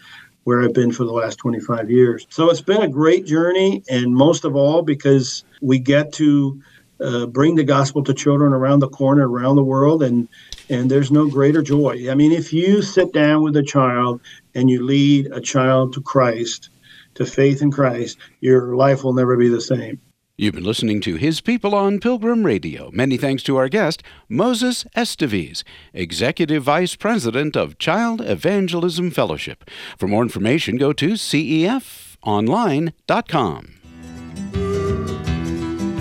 where 0.45 0.61
I've 0.61 0.73
been 0.73 0.91
for 0.91 1.03
the 1.03 1.11
last 1.11 1.37
25 1.37 1.91
years. 1.91 2.25
So 2.29 2.49
it's 2.49 2.61
been 2.61 2.83
a 2.83 2.87
great 2.87 3.25
journey, 3.25 3.83
and 3.89 4.15
most 4.15 4.45
of 4.45 4.55
all 4.55 4.83
because 4.83 5.43
we 5.61 5.79
get 5.79 6.13
to 6.13 6.61
uh, 7.01 7.25
bring 7.25 7.55
the 7.55 7.63
gospel 7.63 8.03
to 8.03 8.13
children 8.13 8.53
around 8.53 8.79
the 8.79 8.87
corner, 8.87 9.27
around 9.27 9.57
the 9.57 9.63
world, 9.63 10.01
and 10.01 10.29
and 10.69 10.89
there's 10.89 11.11
no 11.11 11.27
greater 11.27 11.61
joy. 11.61 12.09
I 12.09 12.15
mean, 12.15 12.31
if 12.31 12.53
you 12.53 12.81
sit 12.81 13.11
down 13.11 13.43
with 13.43 13.55
a 13.57 13.63
child 13.63 14.21
and 14.55 14.69
you 14.69 14.83
lead 14.83 15.27
a 15.31 15.41
child 15.41 15.93
to 15.93 16.01
Christ, 16.01 16.69
to 17.15 17.25
faith 17.25 17.61
in 17.61 17.71
Christ, 17.71 18.17
your 18.39 18.75
life 18.75 19.03
will 19.03 19.13
never 19.13 19.37
be 19.37 19.49
the 19.49 19.61
same. 19.61 19.99
You've 20.37 20.55
been 20.55 20.65
listening 20.65 20.99
to 20.99 21.15
His 21.15 21.39
People 21.39 21.73
on 21.73 22.01
Pilgrim 22.01 22.45
Radio. 22.45 22.91
Many 22.91 23.15
thanks 23.15 23.41
to 23.43 23.55
our 23.55 23.69
guest, 23.69 24.03
Moses 24.27 24.83
Esteves, 24.93 25.63
Executive 25.93 26.61
Vice 26.61 26.97
President 26.97 27.55
of 27.55 27.77
Child 27.77 28.19
Evangelism 28.19 29.11
Fellowship. 29.11 29.63
For 29.97 30.09
more 30.09 30.23
information, 30.23 30.75
go 30.75 30.91
to 30.91 31.11
cefonline.com. 31.11 31.75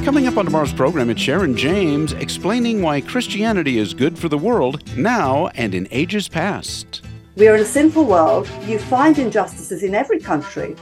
Coming 0.05 0.27
up 0.27 0.37
on 0.37 0.47
tomorrow's 0.47 0.73
program, 0.73 1.11
it's 1.11 1.21
Sharon 1.21 1.57
James 1.57 2.13
explaining 2.15 2.83
why 2.83 3.03
Christianity 3.03 3.79
is 3.79 3.95
good 3.95 4.19
for 4.19 4.29
the 4.29 4.37
world 4.37 4.83
now 4.97 5.47
and 5.55 5.77
in 5.77 5.87
ages 5.93 6.27
past. 6.27 7.03
We 7.37 7.47
are 7.47 7.55
in 7.55 7.61
a 7.61 7.65
sinful 7.65 8.05
world. 8.05 8.51
You 8.65 8.81
find 8.81 9.17
injustices 9.17 9.85
in 9.85 9.95
every 9.95 10.19
country, 10.19 10.75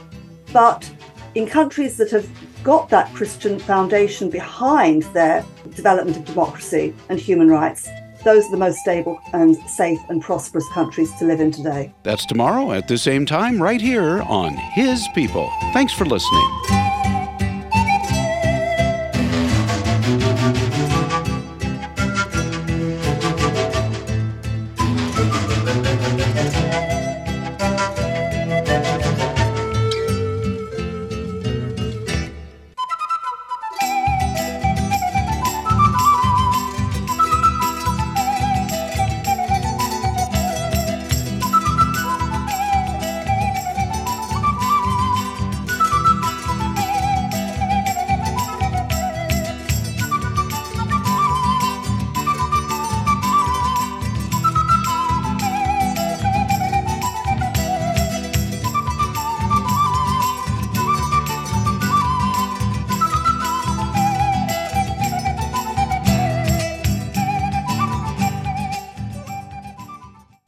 but 0.51 0.91
in 1.35 1.45
countries 1.45 1.97
that 1.97 2.09
have 2.09 2.27
got 2.63 2.89
that 2.89 3.13
Christian 3.13 3.59
foundation 3.59 4.29
behind 4.29 5.03
their 5.13 5.45
development 5.75 6.17
of 6.17 6.25
democracy 6.25 6.93
and 7.09 7.19
human 7.19 7.49
rights, 7.49 7.87
those 8.23 8.45
are 8.45 8.51
the 8.51 8.57
most 8.57 8.77
stable 8.79 9.19
and 9.33 9.57
safe 9.69 9.99
and 10.09 10.21
prosperous 10.21 10.67
countries 10.69 11.13
to 11.15 11.25
live 11.25 11.41
in 11.41 11.51
today. 11.51 11.93
That's 12.03 12.25
tomorrow 12.25 12.71
at 12.71 12.87
the 12.87 12.97
same 12.97 13.25
time, 13.25 13.61
right 13.61 13.81
here 13.81 14.21
on 14.23 14.55
His 14.55 15.07
People. 15.13 15.51
Thanks 15.73 15.93
for 15.93 16.05
listening. 16.05 16.82